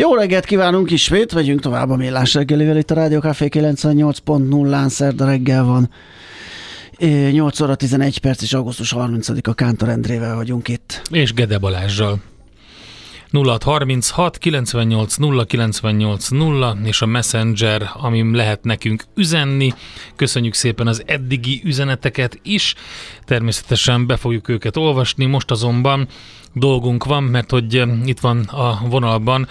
Jó 0.00 0.14
reggelt 0.14 0.44
kívánunk 0.44 0.90
ismét, 0.90 1.32
vegyünk 1.32 1.60
tovább 1.60 1.90
a 1.90 1.96
millás 1.96 2.34
reggelivel 2.34 2.76
itt 2.76 2.90
a 2.90 2.94
Rádió 2.94 3.18
Café 3.20 3.48
98.0-án 3.50 4.88
szerda 4.88 5.24
reggel 5.24 5.64
van. 5.64 5.90
8 7.30 7.60
óra 7.60 7.74
11 7.74 8.18
perc 8.18 8.42
és 8.42 8.52
augusztus 8.52 8.92
30-a 8.96 9.54
Kántor 9.54 9.88
Endrével 9.88 10.34
vagyunk 10.34 10.68
itt. 10.68 11.02
És 11.10 11.32
Gede 11.32 11.58
Balázsral. 11.58 12.20
0636 13.32 14.38
98 14.38 15.16
0 15.16 15.44
98 15.44 16.28
0 16.28 16.76
és 16.84 17.02
a 17.02 17.06
Messenger, 17.06 17.90
amin 17.94 18.30
lehet 18.30 18.64
nekünk 18.64 19.04
üzenni. 19.14 19.72
Köszönjük 20.16 20.54
szépen 20.54 20.86
az 20.86 21.02
eddigi 21.06 21.60
üzeneteket 21.64 22.38
is. 22.42 22.74
Természetesen 23.24 24.06
be 24.06 24.16
fogjuk 24.16 24.48
őket 24.48 24.76
olvasni. 24.76 25.24
Most 25.26 25.50
azonban 25.50 26.08
dolgunk 26.52 27.04
van, 27.04 27.22
mert 27.22 27.50
hogy 27.50 27.82
itt 28.04 28.20
van 28.20 28.40
a 28.40 28.78
vonalban 28.88 29.48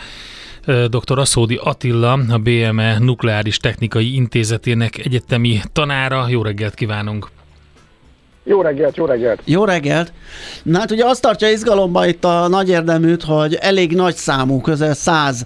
dr. 0.66 1.20
Aszódi 1.20 1.60
Attila, 1.64 2.12
a 2.12 2.38
BME 2.38 3.00
Nukleáris 3.00 3.58
Technikai 3.58 4.16
Intézetének 4.16 4.98
egyetemi 4.98 5.62
tanára. 5.74 6.28
Jó 6.30 6.42
reggelt 6.42 6.74
kívánunk! 6.74 7.30
Jó 8.44 8.62
reggelt, 8.62 8.98
jó 8.98 9.06
reggelt! 9.06 9.42
Jó 9.46 9.66
reggelt! 9.66 10.14
Na 10.64 10.80
hát 10.80 10.92
ugye 10.92 11.06
azt 11.06 11.22
tartja 11.22 11.50
izgalomba 11.50 12.08
itt 12.08 12.24
a 12.24 12.48
nagy 12.48 12.70
érdeműt, 12.70 13.24
hogy 13.24 13.54
elég 13.54 13.96
nagy 13.96 14.16
számú, 14.16 14.62
közel 14.62 14.94
száz 14.94 15.46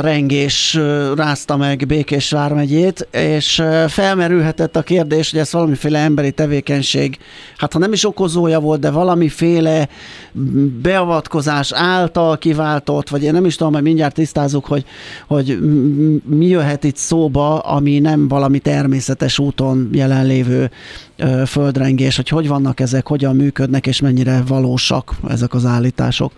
rengés 0.00 0.78
rázta 1.16 1.56
meg 1.56 1.86
Békés 1.86 2.30
vármegyét, 2.30 3.08
és 3.10 3.62
felmerülhetett 3.88 4.76
a 4.76 4.82
kérdés, 4.82 5.30
hogy 5.30 5.40
ez 5.40 5.52
valamiféle 5.52 5.98
emberi 5.98 6.30
tevékenység, 6.30 7.18
hát 7.56 7.72
ha 7.72 7.78
nem 7.78 7.92
is 7.92 8.06
okozója 8.06 8.60
volt, 8.60 8.80
de 8.80 8.90
valamiféle 8.90 9.88
beavatkozás 10.82 11.72
által 11.72 12.38
kiváltott, 12.38 13.08
vagy 13.08 13.22
én 13.22 13.32
nem 13.32 13.44
is 13.44 13.56
tudom, 13.56 13.72
majd 13.72 13.84
mindjárt 13.84 14.14
tisztázunk, 14.14 14.64
hogy, 14.64 14.84
hogy 15.26 15.58
mi 16.24 16.46
jöhet 16.46 16.84
itt 16.84 16.96
szóba, 16.96 17.58
ami 17.58 17.98
nem 17.98 18.28
valami 18.28 18.58
természetes 18.58 19.38
úton 19.38 19.88
jelenlévő 19.92 20.70
földrengés, 21.46 22.16
hogy 22.16 22.28
hogy 22.28 22.48
vannak 22.48 22.80
ezek, 22.80 23.06
hogyan 23.06 23.36
működnek, 23.36 23.86
és 23.86 24.00
mennyire 24.00 24.42
valósak 24.46 25.14
ezek 25.28 25.54
az 25.54 25.64
állítások. 25.64 26.32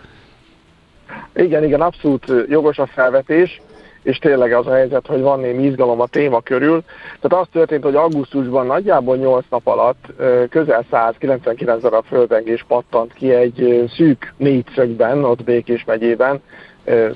Igen, 1.34 1.64
igen, 1.64 1.80
abszolút 1.80 2.32
jogos 2.48 2.78
a 2.78 2.86
felvetés, 2.86 3.60
és 4.02 4.18
tényleg 4.18 4.52
az 4.52 4.66
a 4.66 4.74
helyzet, 4.74 5.06
hogy 5.06 5.20
van 5.20 5.40
némi 5.40 5.64
izgalom 5.64 6.00
a 6.00 6.06
téma 6.06 6.40
körül. 6.40 6.82
Tehát 7.20 7.44
az 7.44 7.48
történt, 7.52 7.82
hogy 7.82 7.94
augusztusban 7.94 8.66
nagyjából 8.66 9.16
8 9.16 9.44
nap 9.50 9.66
alatt 9.66 10.04
közel 10.50 10.84
199 10.90 11.82
darab 11.82 12.04
földrengés 12.04 12.64
pattant 12.68 13.12
ki 13.12 13.30
egy 13.30 13.84
szűk 13.96 14.34
négyszögben, 14.36 15.24
ott 15.24 15.44
Békés 15.44 15.84
megyében, 15.84 16.42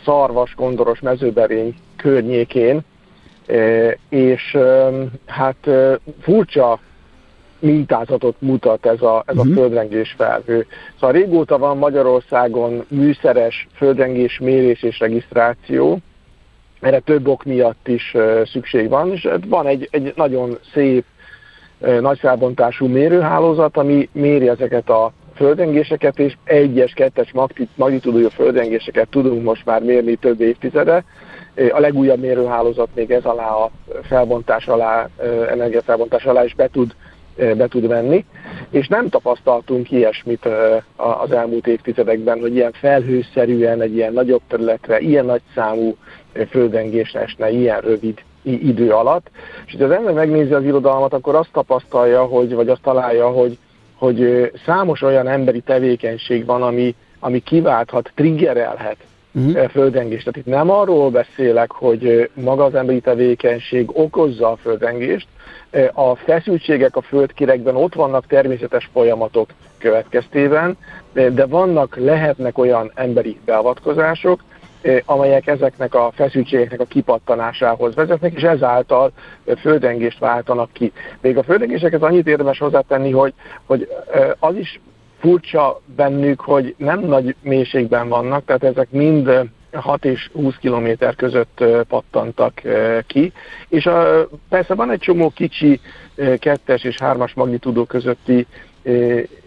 Szarvas, 0.05 0.55
Kondoros, 0.55 1.00
Mezőberény 1.00 1.74
környékén, 1.96 2.80
és 4.08 4.56
hát 5.27 5.69
furcsa 6.20 6.78
mintázatot 7.59 8.37
mutat 8.39 8.87
ez 8.87 9.03
a, 9.03 9.23
ez 9.27 9.37
a 9.37 9.41
uh-huh. 9.41 9.55
földrengés 9.55 10.14
felhő. 10.17 10.67
Szóval 10.95 11.12
régóta 11.12 11.59
van 11.59 11.78
Magyarországon 11.78 12.84
műszeres 12.89 13.67
földrengés 13.75 14.39
mérés 14.39 14.83
és 14.83 14.98
regisztráció, 14.98 15.98
erre 16.81 16.98
több 16.98 17.29
ok 17.29 17.45
miatt 17.45 17.89
is 17.89 18.12
uh, 18.14 18.47
szükség 18.47 18.89
van, 18.89 19.12
és 19.12 19.29
van 19.47 19.67
egy, 19.67 19.89
egy 19.91 20.12
nagyon 20.17 20.59
szép, 20.73 21.05
uh, 21.79 22.01
nagy 22.01 22.19
felbontású 22.19 22.86
mérőhálózat, 22.86 23.77
ami 23.77 24.09
méri 24.12 24.48
ezeket 24.48 24.89
a 24.89 25.12
földrengéseket, 25.39 26.19
és 26.19 26.36
egyes, 26.45 26.92
kettes 26.92 27.33
magnitudójú 27.75 28.29
földrengéseket 28.29 29.09
tudunk 29.09 29.42
most 29.42 29.64
már 29.64 29.83
mérni 29.83 30.17
több 30.17 30.41
évtizede. 30.41 31.05
A 31.70 31.81
legújabb 31.81 32.19
mérőhálózat 32.19 32.89
még 32.95 33.11
ez 33.11 33.25
alá 33.25 33.48
a 33.48 33.70
felbontás 34.03 34.67
alá, 34.67 35.09
energiafelbontás 35.51 36.25
alá 36.25 36.45
is 36.45 36.55
be 36.55 36.69
tud 36.69 36.95
be 37.39 37.68
tud 37.68 37.86
venni, 37.86 38.24
és 38.70 38.89
nem 38.89 39.08
tapasztaltunk 39.08 39.90
ilyesmit 39.90 40.48
az 40.96 41.33
elmúlt 41.33 41.67
évtizedekben, 41.67 42.40
hogy 42.40 42.55
ilyen 42.55 42.73
felhőszerűen 42.73 43.80
egy 43.80 43.95
ilyen 43.95 44.12
nagyobb 44.12 44.40
területre, 44.48 45.01
ilyen 45.01 45.24
nagy 45.24 45.42
számú 45.55 45.96
földrengés 46.51 47.12
esne 47.12 47.51
ilyen 47.51 47.80
rövid 47.80 48.23
idő 48.42 48.90
alatt. 48.90 49.30
És 49.67 49.74
ha 49.79 49.85
az 49.85 49.90
ember 49.90 50.14
megnézi 50.14 50.52
az 50.52 50.64
irodalmat, 50.64 51.12
akkor 51.12 51.35
azt 51.35 51.52
tapasztalja, 51.52 52.24
hogy, 52.24 52.55
vagy 52.55 52.68
azt 52.68 52.83
találja, 52.83 53.29
hogy, 53.29 53.58
hogy 53.95 54.51
számos 54.67 55.02
olyan 55.02 55.29
emberi 55.29 55.61
tevékenység 55.61 56.45
van, 56.45 56.62
ami, 56.62 56.95
ami 57.20 57.39
kiválthat, 57.39 58.12
triggerelhet 58.14 58.96
uh-huh. 59.34 59.68
földrengést. 59.68 60.24
Tehát 60.24 60.39
itt 60.39 60.55
nem 60.55 60.70
arról 60.70 61.11
beszélek, 61.11 61.70
hogy 61.72 62.30
maga 62.34 62.64
az 62.64 62.74
emberi 62.74 63.00
tevékenység 63.00 63.90
okozza 63.92 64.50
a 64.50 64.56
földrengést, 64.56 65.27
a 65.92 66.14
feszültségek 66.14 66.96
a 66.96 67.02
földkirekben 67.02 67.77
ott 67.77 67.94
vannak 67.94 68.27
természetes 68.27 68.90
folyamatok 68.92 69.50
következtében, 69.78 70.77
de 71.12 71.46
vannak, 71.46 71.96
lehetnek 71.96 72.58
olyan 72.58 72.92
emberi 72.94 73.38
beavatkozások, 73.44 74.44
amelyek 75.05 75.46
ezeknek 75.46 75.94
a 75.94 76.11
feszültségeknek 76.14 76.80
a 76.80 76.84
kipattanásához 76.84 77.94
vezetnek, 77.94 78.33
és 78.33 78.42
ezáltal 78.42 79.12
földrengést 79.56 80.18
váltanak 80.18 80.72
ki. 80.72 80.92
Még 81.20 81.36
a 81.36 81.42
földrengéseket 81.42 82.02
annyit 82.02 82.27
érdemes 82.27 82.58
hozzátenni, 82.58 83.11
hogy, 83.11 83.34
hogy 83.67 83.88
az 84.38 84.56
is 84.56 84.80
furcsa 85.18 85.80
bennük, 85.96 86.40
hogy 86.40 86.74
nem 86.79 87.01
nagy 87.01 87.34
mélységben 87.42 88.08
vannak, 88.08 88.45
tehát 88.45 88.64
ezek 88.64 88.90
mind 88.90 89.30
6 89.73 90.05
és 90.05 90.30
20 90.33 90.56
kilométer 90.56 91.14
között 91.14 91.64
pattantak 91.89 92.61
ki, 93.06 93.33
és 93.68 93.86
a, 93.86 94.29
persze 94.48 94.74
van 94.74 94.90
egy 94.90 95.01
csomó 95.01 95.30
kicsi 95.30 95.80
kettes 96.39 96.84
és 96.84 96.96
hármas 96.98 97.34
magnitudó 97.34 97.84
közötti 97.84 98.46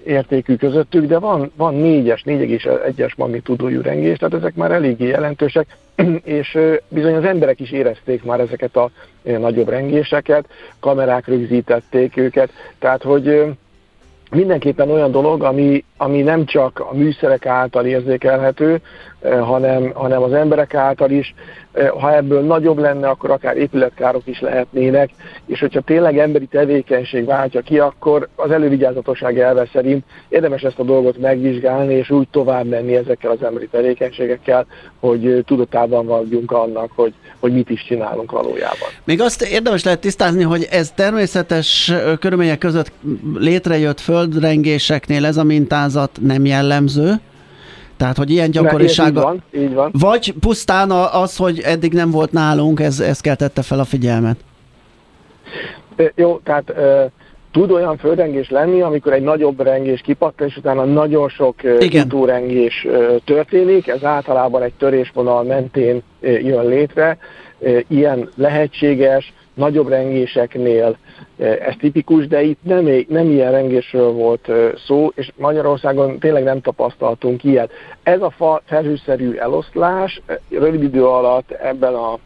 értékű 0.04 0.56
közöttük, 0.56 1.06
de 1.06 1.20
van, 1.20 1.52
van 1.56 1.76
4-es, 1.78 2.22
4,1-es 2.26 3.16
magnitudójú 3.16 3.82
rengés, 3.82 4.18
tehát 4.18 4.34
ezek 4.34 4.56
már 4.56 4.72
eléggé 4.72 5.08
jelentősek, 5.08 5.78
és 6.24 6.58
bizony 6.88 7.16
az 7.16 7.24
emberek 7.24 7.59
is 7.59 7.72
érezték 7.72 8.24
már 8.24 8.40
ezeket 8.40 8.76
a 8.76 8.90
nagyobb 9.22 9.70
rengéseket, 9.70 10.46
kamerák 10.80 11.28
rögzítették 11.28 12.18
őket, 12.18 12.52
tehát 12.80 13.03
hogy 13.03 13.46
mindenképpen 14.31 14.90
olyan 14.90 15.12
dolog, 15.12 15.44
ami, 15.44 15.84
ami 15.97 16.22
nem 16.22 16.46
csak 16.46 16.80
a 16.80 16.94
műszerek 16.94 17.46
által 17.46 17.86
érzékelhető, 17.86 18.81
hanem, 19.22 19.92
hanem 19.94 20.22
az 20.22 20.34
emberek 20.34 20.74
által 20.74 21.12
is. 21.12 21.34
Eh, 21.72 21.90
ha 21.90 22.16
ebből 22.16 22.42
nagyobb 22.42 22.78
lenne, 22.78 23.08
akkor 23.08 23.32
akár 23.32 23.58
épületkárok 23.58 24.22
is 24.26 24.40
lehetnének, 24.40 25.09
és 25.46 25.59
hogyha 25.59 25.82
tényleg 25.82 26.18
emberi 26.18 26.46
tevékenység 26.46 27.26
váltja 27.26 27.62
ki, 27.62 27.80
akkor 27.80 28.28
az 28.36 28.52
elővigyázatosság 28.52 29.40
elve 29.40 29.70
szerint 29.74 30.04
érdemes 30.30 30.62
ezt 30.62 30.80
a 30.80 30.84
dolgot 30.84 31.18
megvizsgálni, 31.18 31.94
és 31.94 32.09
úgy 32.09 32.28
tovább 32.32 32.66
menni 32.66 32.96
ezekkel 32.96 33.32
az 33.32 33.44
emberi 33.44 33.68
tevékenységekkel, 33.68 34.66
hogy 35.00 35.26
eh, 35.26 35.40
tudatában 35.46 36.06
vagyunk 36.06 36.52
annak, 36.52 36.92
hogy, 36.96 37.14
hogy 37.40 37.53
mit 37.53 37.70
is 37.70 37.84
csinálunk 37.84 38.32
valójában. 38.32 38.90
Még 39.03 39.22
azt 39.22 39.42
érdemes 39.42 39.84
lehet 39.84 40.00
tisztázni, 40.00 40.44
hogy 40.44 40.68
ez 40.72 40.92
természetes 40.92 41.94
körülmények 42.20 42.58
között 42.58 42.92
létrejött 43.38 44.00
földrengéseknél 44.00 45.26
ez 45.26 45.38
a 45.38 45.44
mintázat 45.44 46.20
nem 46.22 46.46
jellemző, 46.46 47.20
tehát, 48.02 48.18
hogy 48.18 48.30
ilyen 48.30 48.52
gyakorisága... 48.52 49.20
Így 49.20 49.24
van, 49.24 49.44
így 49.64 49.74
van. 49.74 49.92
Vagy 50.00 50.34
pusztán 50.40 50.92
az, 50.92 51.38
hogy 51.38 51.60
eddig 51.60 51.94
nem 51.94 52.12
volt 52.12 52.32
nálunk, 52.32 52.80
ez, 52.80 53.00
ez 53.00 53.20
keltette 53.20 53.62
fel 53.62 53.80
a 53.80 53.84
figyelmet? 53.84 54.36
Jó, 56.16 56.40
tehát 56.44 56.74
tud 57.52 57.72
olyan 57.72 57.98
földrengés 57.98 58.50
lenni, 58.50 58.82
amikor 58.82 59.14
egy 59.14 59.22
nagyobb 59.24 59.62
rengés 59.62 60.02
kipattan, 60.02 60.48
és 60.48 60.58
utána 60.58 60.84
nagyon 60.84 61.30
sok 61.30 61.56
utórengés 61.94 62.88
történik, 63.26 63.88
ez 63.88 64.04
általában 64.04 64.62
egy 64.62 64.74
törésvonal 64.74 65.44
mentén 65.44 66.04
jön 66.22 66.68
létre. 66.68 67.18
Ilyen 67.88 68.30
lehetséges, 68.36 69.34
nagyobb 69.53 69.88
rengéseknél 69.88 70.98
ez 71.38 71.74
tipikus, 71.80 72.28
de 72.28 72.42
itt 72.42 72.59
nem, 72.64 72.90
nem 73.08 73.30
ilyen 73.30 73.52
rengésről 73.52 74.12
volt 74.12 74.52
szó, 74.86 75.12
és 75.16 75.32
Magyarországon 75.38 76.20
tényleg 76.20 76.44
nem 76.44 76.62
tapasztaltunk 76.62 77.44
ilyet. 77.44 77.72
Ez 78.03 78.22
a 78.22 78.30
fa 78.30 78.62
felhőszerű 78.66 79.34
eloszlás 79.34 80.22
rövid 80.50 80.84
idő 80.84 81.06
alatt 81.06 81.52
ebben 81.52 81.94
a 81.94 82.18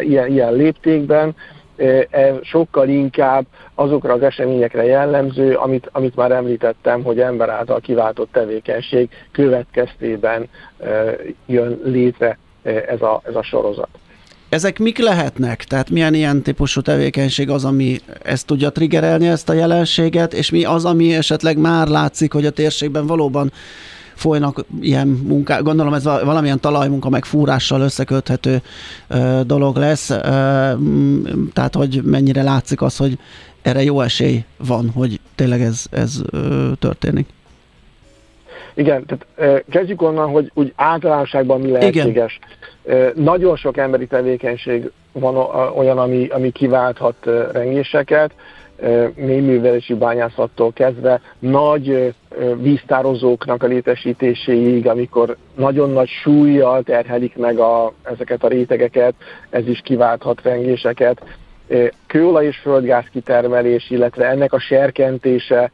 ilyen, 0.00 0.30
ilyen 0.30 0.52
léptékben 0.52 1.34
ez 2.10 2.34
sokkal 2.42 2.88
inkább 2.88 3.46
azokra 3.74 4.12
az 4.12 4.22
eseményekre 4.22 4.84
jellemző, 4.84 5.54
amit, 5.54 5.88
amit 5.92 6.16
már 6.16 6.30
említettem, 6.30 7.02
hogy 7.02 7.20
ember 7.20 7.48
által 7.48 7.80
kiváltott 7.80 8.32
tevékenység 8.32 9.10
következtében 9.32 10.48
jön 11.46 11.80
létre 11.84 12.38
ez 12.62 13.02
a, 13.02 13.20
ez 13.24 13.34
a 13.34 13.42
sorozat. 13.42 13.88
Ezek 14.50 14.78
mik 14.78 14.98
lehetnek? 14.98 15.64
Tehát 15.64 15.90
milyen 15.90 16.14
ilyen 16.14 16.42
típusú 16.42 16.80
tevékenység 16.80 17.50
az, 17.50 17.64
ami 17.64 18.00
ezt 18.22 18.46
tudja 18.46 18.70
triggerelni, 18.70 19.28
ezt 19.28 19.48
a 19.48 19.52
jelenséget, 19.52 20.34
és 20.34 20.50
mi 20.50 20.64
az, 20.64 20.84
ami 20.84 21.14
esetleg 21.14 21.58
már 21.58 21.88
látszik, 21.88 22.32
hogy 22.32 22.46
a 22.46 22.50
térségben 22.50 23.06
valóban 23.06 23.52
folynak 24.14 24.64
ilyen 24.80 25.08
munkák. 25.08 25.62
Gondolom 25.62 25.94
ez 25.94 26.04
valamilyen 26.04 26.60
talajmunka 26.60 27.08
meg 27.08 27.24
fúrással 27.24 27.80
összeköthető 27.80 28.62
dolog 29.46 29.76
lesz. 29.76 30.06
Tehát, 31.52 31.74
hogy 31.74 32.00
mennyire 32.04 32.42
látszik 32.42 32.82
az, 32.82 32.96
hogy 32.96 33.18
erre 33.62 33.82
jó 33.82 34.00
esély 34.00 34.44
van, 34.56 34.90
hogy 34.94 35.20
tényleg 35.34 35.60
ez, 35.60 35.84
ez 35.90 36.20
történik. 36.78 37.28
Igen, 38.74 39.04
tehát 39.06 39.64
kezdjük 39.70 40.02
onnan, 40.02 40.30
hogy 40.30 40.50
úgy 40.54 40.72
általánosságban 40.76 41.60
mi 41.60 41.70
lehetséges. 41.70 42.06
Igen. 42.06 42.58
Nagyon 43.14 43.56
sok 43.56 43.76
emberi 43.76 44.06
tevékenység 44.06 44.90
van 45.12 45.36
olyan, 45.76 45.98
ami, 45.98 46.26
ami 46.26 46.50
kiválthat 46.50 47.16
rengéseket, 47.52 48.32
mélyművelési 49.14 49.94
bányászattól 49.94 50.72
kezdve 50.72 51.20
nagy 51.38 52.14
víztározóknak 52.56 53.62
a 53.62 53.66
létesítéséig, 53.66 54.86
amikor 54.86 55.36
nagyon 55.54 55.90
nagy 55.90 56.08
súlyjal 56.08 56.82
terhelik 56.82 57.36
meg 57.36 57.58
a, 57.58 57.92
ezeket 58.02 58.44
a 58.44 58.48
rétegeket, 58.48 59.14
ez 59.50 59.68
is 59.68 59.80
kiválthat 59.84 60.42
rengéseket. 60.42 61.22
Kőolaj 62.06 62.46
és 62.46 62.56
földgáz 62.56 63.04
kitermelés, 63.12 63.90
illetve 63.90 64.26
ennek 64.28 64.52
a 64.52 64.58
serkentése 64.58 65.70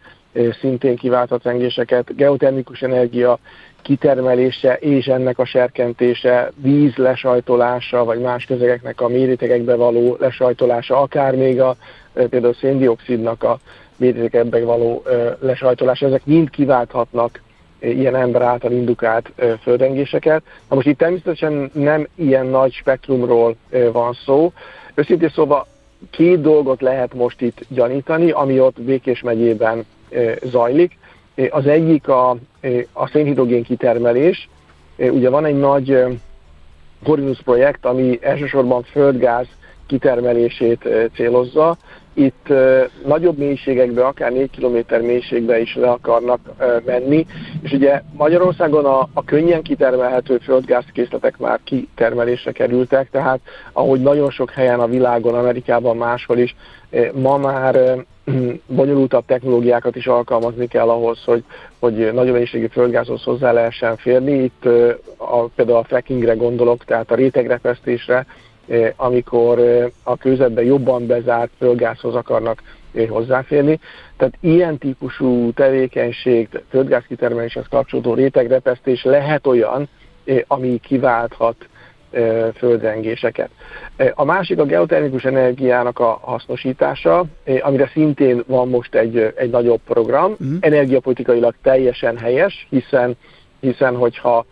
szintén 0.61 0.97
kiválthat 0.97 1.44
rengéseket, 1.44 2.17
geotermikus 2.17 2.82
energia 2.82 3.38
kitermelése 3.87 4.75
és 4.75 5.06
ennek 5.06 5.38
a 5.38 5.44
serkentése, 5.44 6.50
víz 6.56 6.94
lesajtolása, 6.97 8.05
vagy 8.05 8.21
más 8.21 8.44
közegeknek 8.44 9.00
a 9.00 9.09
mérétegekbe 9.09 9.75
való 9.75 10.17
lesajtolása, 10.21 11.00
akár 11.00 11.35
még 11.35 11.61
a 11.61 11.77
például 12.12 12.55
széndiokszidnak 12.55 13.43
a 13.43 13.59
mérétegekbe 13.97 14.65
való 14.65 15.03
lesajtolása, 15.41 16.06
ezek 16.06 16.25
mind 16.25 16.50
kiválthatnak 16.50 17.43
ilyen 17.81 18.17
ember 18.17 18.43
által 18.43 18.73
indukált 18.73 19.33
földrengéseket. 19.62 20.43
Na 20.69 20.75
most 20.75 20.87
itt 20.87 20.99
természetesen 20.99 21.71
nem 21.73 22.06
ilyen 22.15 22.47
nagy 22.47 22.73
spektrumról 22.73 23.56
van 23.93 24.12
szó. 24.25 24.53
Őszintén 24.94 25.29
szóval 25.35 25.67
két 26.11 26.41
dolgot 26.41 26.81
lehet 26.81 27.15
most 27.15 27.41
itt 27.41 27.59
gyanítani, 27.69 28.31
ami 28.31 28.61
ott 28.61 28.81
Békés 28.81 29.21
megyében 29.23 29.85
zajlik. 30.43 30.99
Az 31.50 31.67
egyik 31.67 32.09
a, 32.09 32.31
a 32.93 33.06
szénhidrogén 33.06 33.62
kitermelés. 33.62 34.49
Ugye 34.97 35.31
van 35.31 35.44
egy 35.44 35.59
nagy 35.59 36.05
Corinus 37.05 37.43
projekt, 37.43 37.85
ami 37.85 38.19
elsősorban 38.23 38.83
földgáz 38.83 39.47
kitermelését 39.87 40.88
célozza. 41.15 41.77
Itt 42.15 42.53
nagyobb 43.05 43.38
mélységekbe, 43.38 44.05
akár 44.05 44.33
4 44.33 44.50
km 44.50 45.05
mélységbe 45.05 45.61
is 45.61 45.75
le 45.75 45.91
akarnak 45.91 46.41
menni, 46.85 47.27
és 47.62 47.73
ugye 47.73 48.03
Magyarországon 48.12 48.85
a, 48.85 49.09
a 49.12 49.25
könnyen 49.25 49.62
kitermelhető 49.62 50.38
földgázkészletek 50.38 51.38
már 51.38 51.61
kitermelésre 51.65 52.53
kerültek, 52.53 53.11
tehát 53.11 53.41
ahogy 53.73 54.00
nagyon 54.00 54.31
sok 54.31 54.50
helyen 54.50 54.81
a 54.81 54.87
világon, 54.87 55.35
Amerikában, 55.35 55.97
máshol 55.97 56.38
is, 56.38 56.56
ma 57.12 57.37
már 57.37 58.05
bonyolultabb 58.67 59.25
technológiákat 59.26 59.96
is 59.96 60.06
alkalmazni 60.06 60.67
kell 60.67 60.88
ahhoz, 60.88 61.25
hogy, 61.25 61.44
hogy 61.78 62.12
nagyobb 62.12 62.32
mennyiségű 62.32 62.67
földgázhoz 62.67 63.23
hozzá 63.23 63.52
lehessen 63.52 63.96
férni. 63.96 64.32
Itt 64.32 64.64
a, 65.17 65.44
például 65.55 65.78
a 65.78 65.84
frackingre 65.84 66.34
gondolok, 66.34 66.84
tehát 66.84 67.11
a 67.11 67.14
rétegrepesztésre, 67.14 68.26
amikor 68.96 69.61
a 70.02 70.17
közetben 70.17 70.64
jobban 70.64 71.06
bezárt 71.06 71.50
földgázhoz 71.58 72.14
akarnak 72.14 72.62
hozzáférni. 73.08 73.81
Tehát 74.17 74.34
ilyen 74.40 74.78
típusú 74.78 75.52
tevékenység, 75.52 76.49
földgázkitermeléshez 76.70 77.67
kapcsolódó 77.70 78.14
rétegrepesztés 78.14 79.05
lehet 79.05 79.46
olyan, 79.46 79.88
ami 80.46 80.81
kiválthat 80.82 81.56
földrengéseket. 82.54 83.50
A 84.14 84.24
másik 84.24 84.58
a 84.58 84.64
geotermikus 84.64 85.24
energiának 85.24 85.98
a 85.98 86.18
hasznosítása, 86.22 87.24
amire 87.60 87.90
szintén 87.92 88.42
van 88.46 88.68
most 88.68 88.94
egy, 88.94 89.32
egy 89.36 89.50
nagyobb 89.50 89.80
program, 89.86 90.32
uh-huh. 90.32 90.56
energiapolitikailag 90.60 91.54
teljesen 91.62 92.16
helyes, 92.16 92.66
hiszen, 92.70 93.16
hiszen 93.60 93.96
hogyha 93.96 94.46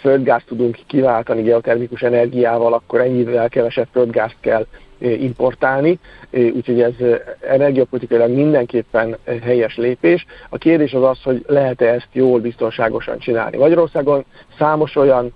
földgázt 0.00 0.46
tudunk 0.46 0.78
kiváltani 0.86 1.42
geotermikus 1.42 2.00
energiával, 2.00 2.72
akkor 2.72 3.00
ennyivel 3.00 3.48
kevesebb 3.48 3.88
földgázt 3.92 4.36
kell 4.40 4.66
importálni, 4.98 5.98
úgyhogy 6.30 6.80
ez 6.80 6.92
energiapolitikailag 7.40 8.30
mindenképpen 8.30 9.16
helyes 9.42 9.76
lépés. 9.76 10.26
A 10.48 10.58
kérdés 10.58 10.92
az 10.92 11.02
az, 11.02 11.22
hogy 11.22 11.44
lehet-e 11.46 11.86
ezt 11.86 12.08
jól, 12.12 12.40
biztonságosan 12.40 13.18
csinálni. 13.18 13.56
Magyarországon 13.56 14.24
számos 14.58 14.96
olyan 14.96 15.32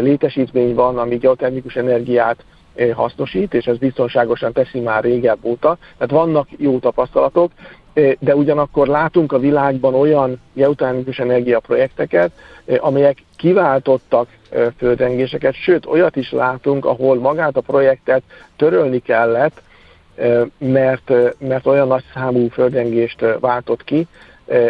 létesítmény 0.00 0.74
van, 0.74 0.98
ami 0.98 1.16
geotermikus 1.16 1.76
energiát 1.76 2.44
hasznosít, 2.94 3.54
és 3.54 3.66
ez 3.66 3.78
biztonságosan 3.78 4.52
teszi 4.52 4.80
már 4.80 5.02
régebb 5.02 5.38
óta. 5.42 5.76
Tehát 5.98 6.24
vannak 6.24 6.48
jó 6.56 6.78
tapasztalatok, 6.78 7.52
de 8.18 8.36
ugyanakkor 8.36 8.86
látunk 8.86 9.32
a 9.32 9.38
világban 9.38 9.94
olyan 9.94 10.40
geotermikus 10.52 11.18
energiaprojekteket, 11.18 12.30
amelyek 12.78 13.18
kiváltottak 13.36 14.28
földrengéseket, 14.76 15.54
sőt 15.54 15.86
olyat 15.86 16.16
is 16.16 16.32
látunk, 16.32 16.84
ahol 16.84 17.18
magát 17.18 17.56
a 17.56 17.60
projektet 17.60 18.22
törölni 18.56 18.98
kellett, 18.98 19.62
mert, 20.58 21.12
mert 21.38 21.66
olyan 21.66 21.86
nagy 21.86 22.04
számú 22.14 22.48
földrengést 22.48 23.24
váltott 23.40 23.84
ki, 23.84 24.06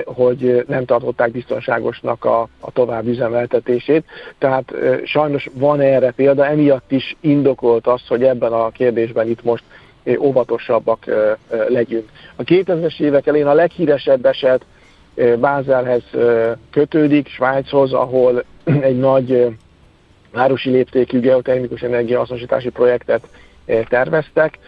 hogy 0.04 0.64
nem 0.68 0.84
tartották 0.84 1.30
biztonságosnak 1.30 2.24
a, 2.24 2.48
a 2.60 2.70
tovább 2.72 3.06
üzemeltetését. 3.06 4.04
Tehát 4.38 4.72
eh, 4.72 5.00
sajnos 5.04 5.48
van 5.52 5.80
erre 5.80 6.10
példa, 6.10 6.46
emiatt 6.46 6.92
is 6.92 7.16
indokolt 7.20 7.86
az, 7.86 8.00
hogy 8.08 8.22
ebben 8.22 8.52
a 8.52 8.70
kérdésben 8.70 9.28
itt 9.28 9.42
most 9.42 9.64
eh, 10.02 10.22
óvatosabbak 10.22 11.04
legyünk. 11.68 12.08
A 12.36 12.42
2000-es 12.42 13.00
évek 13.00 13.26
elén 13.26 13.46
a 13.46 13.52
leghíresebb 13.52 14.26
eset 14.26 14.64
Bázelhez 15.38 16.02
kötődik, 16.70 17.28
Svájchoz, 17.28 17.92
ahol 17.92 18.44
egy 18.80 18.98
nagy 18.98 19.56
városi 20.32 20.70
léptékű 20.70 21.20
geotermikus 21.20 21.82
energiahasznosítási 21.82 22.68
projektet 22.68 23.28
terveztek, 23.88 24.58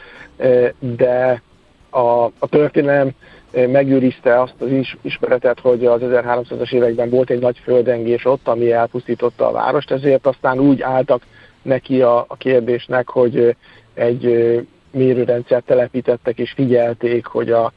de 0.78 1.42
a, 1.90 2.24
a 2.24 2.48
történelem 2.50 3.10
megőrizte 3.52 4.40
azt 4.40 4.54
az 4.58 4.68
ismeretet, 5.02 5.60
hogy 5.60 5.86
az 5.86 6.00
1300-as 6.04 6.72
években 6.72 7.10
volt 7.10 7.30
egy 7.30 7.40
nagy 7.40 7.58
földengés 7.58 8.24
ott, 8.24 8.48
ami 8.48 8.72
elpusztította 8.72 9.48
a 9.48 9.52
várost, 9.52 9.90
ezért 9.90 10.26
aztán 10.26 10.58
úgy 10.58 10.82
álltak 10.82 11.22
neki 11.62 12.02
a, 12.02 12.24
a 12.28 12.36
kérdésnek, 12.36 13.08
hogy 13.08 13.56
egy 13.94 14.56
mérőrendszert 14.90 15.64
telepítettek 15.64 16.38
és 16.38 16.52
figyelték, 16.52 17.26
hogy 17.26 17.50
a, 17.50 17.72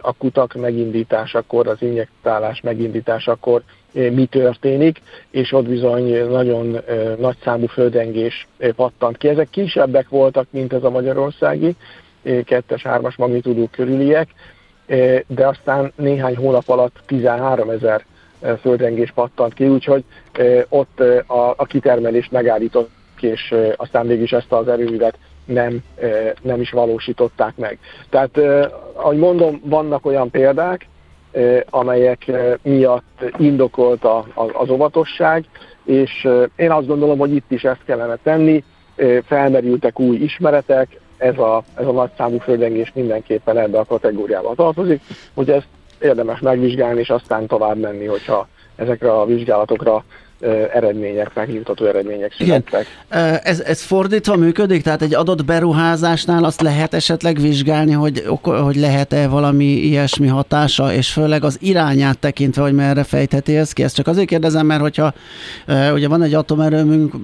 a 0.00 0.12
kutak 0.12 0.54
megindításakor, 0.54 1.66
az 1.66 1.82
injektálás 1.82 2.60
megindításakor 2.60 3.62
mi 3.92 4.26
történik, 4.26 5.00
és 5.30 5.52
ott 5.52 5.68
bizony 5.68 6.28
nagyon 6.28 6.78
nagy 7.18 7.36
számú 7.44 7.66
földengés 7.66 8.46
pattant 8.76 9.16
ki. 9.16 9.28
Ezek 9.28 9.50
kisebbek 9.50 10.08
voltak, 10.08 10.46
mint 10.50 10.72
ez 10.72 10.82
a 10.82 10.90
magyarországi, 10.90 11.76
kettes, 12.44 12.82
hármas 12.82 13.16
magnitúdú 13.16 13.68
körüliek, 13.70 14.28
de 15.26 15.46
aztán 15.46 15.92
néhány 15.96 16.36
hónap 16.36 16.68
alatt 16.68 16.96
13 17.06 17.70
ezer 17.70 18.04
földrengés 18.60 19.12
pattant 19.14 19.54
ki, 19.54 19.68
úgyhogy 19.68 20.04
ott 20.68 21.00
a, 21.26 21.54
a 21.56 21.64
kitermelést 21.64 22.32
megállított, 22.32 22.90
és 23.20 23.54
aztán 23.76 24.06
mégis 24.06 24.32
ezt 24.32 24.52
az 24.52 24.68
erőművet 24.68 25.18
nem, 25.44 25.82
nem 26.42 26.60
is 26.60 26.70
valósították 26.70 27.56
meg. 27.56 27.78
Tehát, 28.10 28.38
ahogy 28.92 29.18
mondom, 29.18 29.60
vannak 29.64 30.06
olyan 30.06 30.30
példák, 30.30 30.86
amelyek 31.70 32.30
miatt 32.62 33.24
indokolt 33.38 34.04
az 34.52 34.70
óvatosság, 34.70 35.44
és 35.84 36.28
én 36.56 36.70
azt 36.70 36.86
gondolom, 36.86 37.18
hogy 37.18 37.34
itt 37.34 37.50
is 37.50 37.64
ezt 37.64 37.84
kellene 37.84 38.16
tenni, 38.22 38.64
felmerültek 39.24 40.00
új 40.00 40.16
ismeretek, 40.16 41.00
ez 41.18 41.38
a, 41.38 41.62
ez 41.74 41.86
a 41.86 41.92
nagy 41.92 42.10
számú 42.16 42.38
földrengés 42.38 42.92
mindenképpen 42.94 43.58
ebbe 43.58 43.78
a 43.78 43.84
kategóriába 43.84 44.54
tartozik, 44.54 45.02
hogy 45.34 45.50
ezt 45.50 45.66
érdemes 46.00 46.40
megvizsgálni, 46.40 47.00
és 47.00 47.10
aztán 47.10 47.46
tovább 47.46 47.78
menni, 47.78 48.06
hogyha 48.06 48.48
ezekre 48.76 49.12
a 49.12 49.24
vizsgálatokra 49.24 50.04
eredmények, 50.72 51.34
megnyugtató 51.34 51.84
eredmények 51.84 52.32
születtek. 52.38 52.86
Igen. 53.10 53.40
Ez, 53.42 53.60
ez 53.60 53.82
fordítva 53.82 54.36
működik? 54.36 54.82
Tehát 54.82 55.02
egy 55.02 55.14
adott 55.14 55.44
beruházásnál 55.44 56.44
azt 56.44 56.60
lehet 56.60 56.94
esetleg 56.94 57.38
vizsgálni, 57.38 57.92
hogy, 57.92 58.24
hogy 58.42 58.76
lehet-e 58.76 59.28
valami 59.28 59.64
ilyesmi 59.64 60.26
hatása, 60.26 60.92
és 60.92 61.12
főleg 61.12 61.44
az 61.44 61.58
irányát 61.60 62.18
tekintve, 62.18 62.62
hogy 62.62 62.72
merre 62.72 63.04
fejtheti 63.04 63.56
ez 63.56 63.72
ki. 63.72 63.82
Ezt 63.82 63.94
csak 63.94 64.06
azért 64.06 64.26
kérdezem, 64.26 64.66
mert 64.66 64.80
hogyha 64.80 65.12
ugye 65.92 66.08
van 66.08 66.22
egy 66.22 66.34
atomerőmünk, 66.34 67.14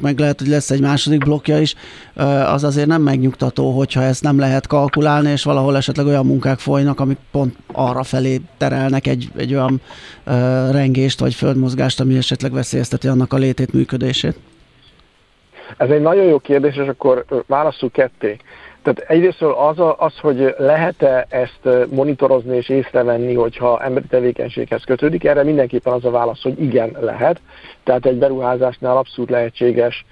meg 0.00 0.18
lehet, 0.18 0.38
hogy 0.38 0.48
lesz 0.48 0.70
egy 0.70 0.80
második 0.80 1.24
blokja 1.24 1.60
is, 1.60 1.74
az 2.46 2.64
azért 2.64 2.86
nem 2.86 3.02
megnyugtató, 3.02 3.70
hogyha 3.70 4.02
ezt 4.02 4.22
nem 4.22 4.38
lehet 4.38 4.66
kalkulálni, 4.66 5.30
és 5.30 5.42
valahol 5.42 5.76
esetleg 5.76 6.06
olyan 6.06 6.26
munkák 6.26 6.58
folynak, 6.58 7.00
amik 7.00 7.18
pont 7.30 7.56
arra 7.72 8.02
felé 8.02 8.40
terelnek 8.58 9.06
egy, 9.06 9.30
egy 9.36 9.54
olyan 9.54 9.80
rengést 10.70 11.20
vagy 11.20 11.34
földmozgást, 11.34 12.00
ami 12.00 12.16
esetleg 12.16 12.52
veszélyezteti 12.62 13.08
annak 13.08 13.32
a 13.32 13.36
létét, 13.36 13.72
működését. 13.72 14.36
Ez 15.76 15.90
egy 15.90 16.00
nagyon 16.00 16.24
jó 16.24 16.38
kérdés, 16.38 16.76
és 16.76 16.86
akkor 16.86 17.24
válaszul 17.46 17.90
ketté. 17.90 18.36
Tehát 18.82 18.98
egyrészt 18.98 19.42
az, 19.42 19.76
az, 19.98 20.18
hogy 20.18 20.54
lehet-e 20.58 21.26
ezt 21.28 21.88
monitorozni 21.90 22.56
és 22.56 22.68
észrevenni, 22.68 23.34
hogyha 23.34 23.82
emberi 23.82 24.06
tevékenységhez 24.06 24.84
kötődik, 24.84 25.24
erre 25.24 25.42
mindenképpen 25.42 25.92
az 25.92 26.04
a 26.04 26.10
válasz, 26.10 26.42
hogy 26.42 26.62
igen, 26.62 26.96
lehet. 27.00 27.40
Tehát 27.84 28.06
egy 28.06 28.16
beruházásnál 28.16 28.96
abszolút 28.96 29.30
lehetséges 29.30 30.04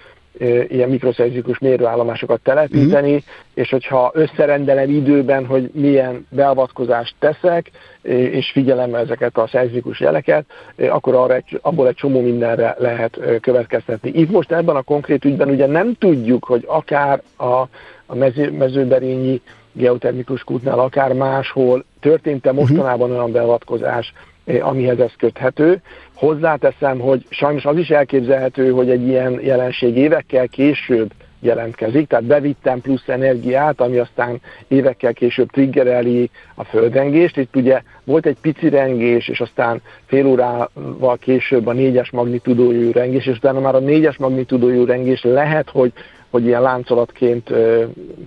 ilyen 0.68 0.88
mikroszerzikus 0.88 1.58
mérőállomásokat 1.58 2.40
telepíteni, 2.40 3.10
mm-hmm. 3.10 3.18
és 3.54 3.70
hogyha 3.70 4.10
összerendelem 4.14 4.90
időben, 4.90 5.46
hogy 5.46 5.70
milyen 5.72 6.26
beavatkozást 6.28 7.14
teszek, 7.18 7.70
és 8.02 8.50
figyelem 8.50 8.94
ezeket 8.94 9.36
a 9.36 9.48
szerzikus 9.52 10.00
jeleket, 10.00 10.44
akkor 10.88 11.14
arra 11.14 11.34
egy, 11.34 11.58
abból 11.62 11.88
egy 11.88 11.94
csomó 11.94 12.20
mindenre 12.20 12.76
lehet 12.78 13.18
következtetni. 13.40 14.10
Itt 14.14 14.30
most 14.30 14.52
ebben 14.52 14.76
a 14.76 14.82
konkrét 14.82 15.24
ügyben 15.24 15.48
ugye 15.48 15.66
nem 15.66 15.94
tudjuk, 15.98 16.44
hogy 16.44 16.64
akár 16.66 17.22
a 17.38 17.64
a 18.10 18.14
mező, 18.14 18.50
mezőberényi 18.52 19.40
geotermikus 19.72 20.44
kútnál, 20.44 20.78
akár 20.78 21.12
máshol 21.12 21.84
történt-e 22.00 22.52
mhm. 22.52 22.60
mostanában 22.60 23.10
olyan 23.10 23.32
beavatkozás, 23.32 24.12
amihez 24.60 24.98
ez 24.98 25.12
köthető. 25.18 25.82
Hozzáteszem, 26.20 26.98
hogy 26.98 27.26
sajnos 27.30 27.64
az 27.64 27.76
is 27.76 27.90
elképzelhető, 27.90 28.70
hogy 28.70 28.90
egy 28.90 29.06
ilyen 29.06 29.40
jelenség 29.42 29.96
évekkel 29.96 30.48
később 30.48 31.10
jelentkezik, 31.40 32.06
tehát 32.08 32.24
bevittem 32.24 32.80
plusz 32.80 33.08
energiát, 33.08 33.80
ami 33.80 33.98
aztán 33.98 34.40
évekkel 34.68 35.12
később 35.12 35.50
triggereli 35.50 36.30
a 36.54 36.64
földrengést. 36.64 37.36
Itt 37.36 37.56
ugye 37.56 37.82
volt 38.04 38.26
egy 38.26 38.36
pici 38.40 38.68
rengés, 38.68 39.28
és 39.28 39.40
aztán 39.40 39.82
fél 40.06 40.26
órával 40.26 41.16
később 41.20 41.66
a 41.66 41.72
négyes 41.72 42.10
magnitudójú 42.10 42.92
rengés, 42.92 43.26
és 43.26 43.36
utána 43.36 43.60
már 43.60 43.74
a 43.74 43.78
négyes 43.78 44.16
magnitudójú 44.16 44.84
rengés 44.84 45.22
lehet, 45.22 45.70
hogy 45.70 45.92
hogy 46.30 46.44
ilyen 46.44 46.62
láncolatként 46.62 47.50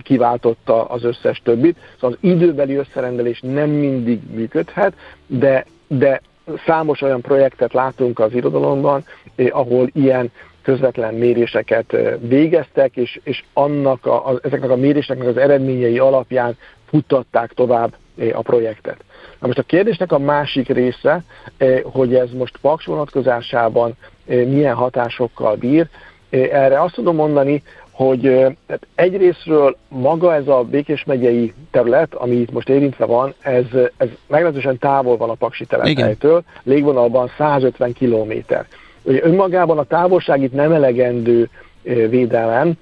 kiváltotta 0.02 0.84
az 0.84 1.04
összes 1.04 1.40
többit. 1.44 1.76
Szóval 1.94 2.16
az 2.20 2.30
időbeli 2.30 2.74
összerendelés 2.74 3.40
nem 3.40 3.70
mindig 3.70 4.20
működhet, 4.34 4.94
de, 5.26 5.64
de 5.86 6.20
számos 6.66 7.00
olyan 7.00 7.20
projektet 7.20 7.72
látunk 7.72 8.18
az 8.18 8.32
irodalomban, 8.32 9.04
ahol 9.50 9.88
ilyen 9.92 10.32
közvetlen 10.62 11.14
méréseket 11.14 11.96
végeztek, 12.20 12.96
és, 12.96 13.20
és 13.22 13.44
annak 13.52 14.06
a, 14.06 14.28
a, 14.28 14.38
ezeknek 14.42 14.70
a 14.70 14.76
méréseknek 14.76 15.26
az 15.26 15.36
eredményei 15.36 15.98
alapján 15.98 16.56
futtatták 16.88 17.52
tovább 17.52 17.94
a 18.32 18.42
projektet. 18.42 19.04
Na 19.40 19.46
most 19.46 19.58
a 19.58 19.62
kérdésnek 19.62 20.12
a 20.12 20.18
másik 20.18 20.68
része, 20.68 21.24
hogy 21.82 22.14
ez 22.14 22.30
most 22.30 22.56
Paks 22.60 22.84
vonatkozásában 22.84 23.96
milyen 24.26 24.74
hatásokkal 24.74 25.56
bír, 25.56 25.88
erre 26.30 26.80
azt 26.80 26.94
tudom 26.94 27.14
mondani, 27.14 27.62
hogy 27.94 28.20
tehát 28.66 28.86
egyrésztről 28.94 29.76
maga 29.88 30.34
ez 30.34 30.48
a 30.48 30.62
Békés 30.62 31.04
megyei 31.04 31.52
terület, 31.70 32.14
ami 32.14 32.34
itt 32.34 32.52
most 32.52 32.68
érintve 32.68 33.04
van, 33.04 33.34
ez, 33.40 33.64
ez 33.96 34.08
meglehetősen 34.26 34.78
távol 34.78 35.16
van 35.16 35.30
a 35.30 35.34
Paksi 35.34 35.64
telephelytől, 35.64 36.42
légvonalban 36.62 37.30
150 37.38 37.92
kilométer. 37.92 38.66
Önmagában 39.04 39.78
a 39.78 39.84
távolság 39.84 40.42
itt 40.42 40.52
nem 40.52 40.72
elegendő 40.72 41.48
védelem, 41.82 42.72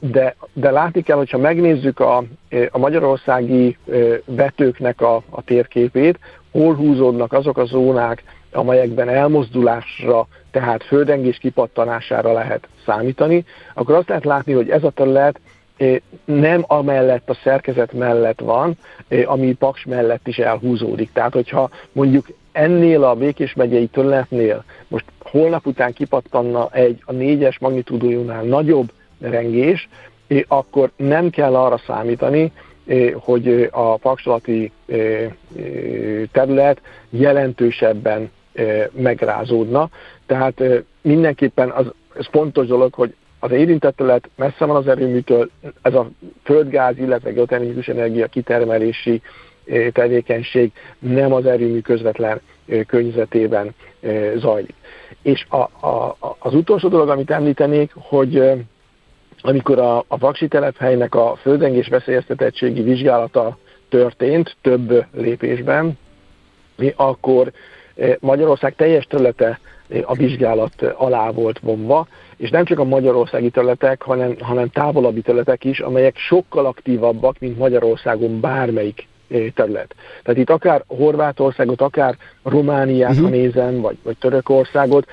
de, 0.00 0.36
de 0.52 0.70
látni 0.70 1.02
kell, 1.02 1.16
hogyha 1.16 1.38
megnézzük 1.38 2.00
a, 2.00 2.24
a 2.70 2.78
magyarországi 2.78 3.76
vetőknek 4.24 5.00
a, 5.00 5.22
a 5.30 5.42
térképét, 5.42 6.18
hol 6.52 6.74
húzódnak 6.74 7.32
azok 7.32 7.58
a 7.58 7.64
zónák, 7.64 8.22
amelyekben 8.54 9.08
elmozdulásra, 9.08 10.26
tehát 10.50 10.84
földengés 10.84 11.38
kipattanására 11.38 12.32
lehet 12.32 12.68
számítani, 12.86 13.44
akkor 13.74 13.94
azt 13.94 14.08
lehet 14.08 14.24
látni, 14.24 14.52
hogy 14.52 14.70
ez 14.70 14.84
a 14.84 14.90
terület 14.90 15.40
eh, 15.76 15.96
nem 16.24 16.64
amellett 16.66 17.30
a 17.30 17.38
szerkezet 17.42 17.92
mellett 17.92 18.40
van, 18.40 18.76
eh, 19.08 19.30
ami 19.32 19.52
Paks 19.52 19.84
mellett 19.84 20.28
is 20.28 20.38
elhúzódik. 20.38 21.12
Tehát, 21.12 21.32
hogyha 21.32 21.70
mondjuk 21.92 22.26
ennél 22.52 23.04
a 23.04 23.14
Békés 23.14 23.54
megyei 23.54 23.86
területnél 23.86 24.64
most 24.88 25.04
holnap 25.18 25.66
után 25.66 25.92
kipattanna 25.92 26.68
egy 26.72 27.02
a 27.04 27.12
négyes 27.12 27.58
magnitúdójúnál 27.58 28.42
nagyobb 28.42 28.92
rengés, 29.20 29.88
eh, 30.26 30.40
akkor 30.48 30.90
nem 30.96 31.30
kell 31.30 31.54
arra 31.56 31.80
számítani, 31.86 32.52
hogy 33.14 33.68
a 33.70 33.96
paksolati 33.96 34.72
terület 36.32 36.80
jelentősebben 37.10 38.30
megrázódna. 38.90 39.88
Tehát 40.26 40.62
mindenképpen 41.02 41.70
az, 41.70 41.86
ez 42.18 42.26
fontos 42.30 42.66
dolog, 42.66 42.94
hogy 42.94 43.14
az 43.38 43.50
érintett 43.50 43.96
terület 43.96 44.28
messze 44.36 44.64
van 44.64 44.76
az 44.76 44.88
erőműtől, 44.88 45.50
ez 45.82 45.94
a 45.94 46.10
földgáz, 46.42 46.98
illetve 46.98 47.30
geotermikus 47.30 47.88
energia 47.88 48.26
kitermelési 48.26 49.22
tevékenység 49.92 50.72
nem 50.98 51.32
az 51.32 51.46
erőmű 51.46 51.80
közvetlen 51.80 52.40
környezetében 52.86 53.74
zajlik. 54.36 54.74
És 55.22 55.46
a, 55.48 55.86
a, 55.86 56.16
az 56.38 56.54
utolsó 56.54 56.88
dolog, 56.88 57.08
amit 57.08 57.30
említenék, 57.30 57.90
hogy 57.94 58.52
amikor 59.40 59.78
a, 59.78 59.98
a 59.98 60.18
Vaksi 60.18 60.48
telephelynek 60.48 61.14
a 61.14 61.36
földengés 61.40 61.88
veszélyeztetettségi 61.88 62.82
vizsgálata 62.82 63.58
történt 63.88 64.56
több 64.60 65.06
lépésben, 65.12 65.98
akkor 66.96 67.52
Magyarország 68.20 68.74
teljes 68.74 69.04
területe 69.04 69.58
a 70.02 70.14
vizsgálat 70.14 70.82
alá 70.82 71.30
volt 71.30 71.58
vonva, 71.58 72.06
és 72.36 72.50
nem 72.50 72.64
csak 72.64 72.78
a 72.78 72.84
magyarországi 72.84 73.50
területek, 73.50 74.02
hanem, 74.02 74.36
hanem 74.40 74.68
távolabbi 74.68 75.20
területek 75.20 75.64
is, 75.64 75.80
amelyek 75.80 76.16
sokkal 76.16 76.66
aktívabbak, 76.66 77.36
mint 77.38 77.58
Magyarországon 77.58 78.40
bármelyik 78.40 79.06
terület. 79.54 79.94
Tehát 80.22 80.40
itt 80.40 80.50
akár 80.50 80.84
Horvátországot, 80.86 81.80
akár 81.80 82.16
Romániát, 82.42 83.10
uh-huh. 83.10 83.24
ha 83.24 83.30
nézem, 83.30 83.80
vagy, 83.80 83.96
vagy 84.02 84.16
Törökországot, 84.16 85.06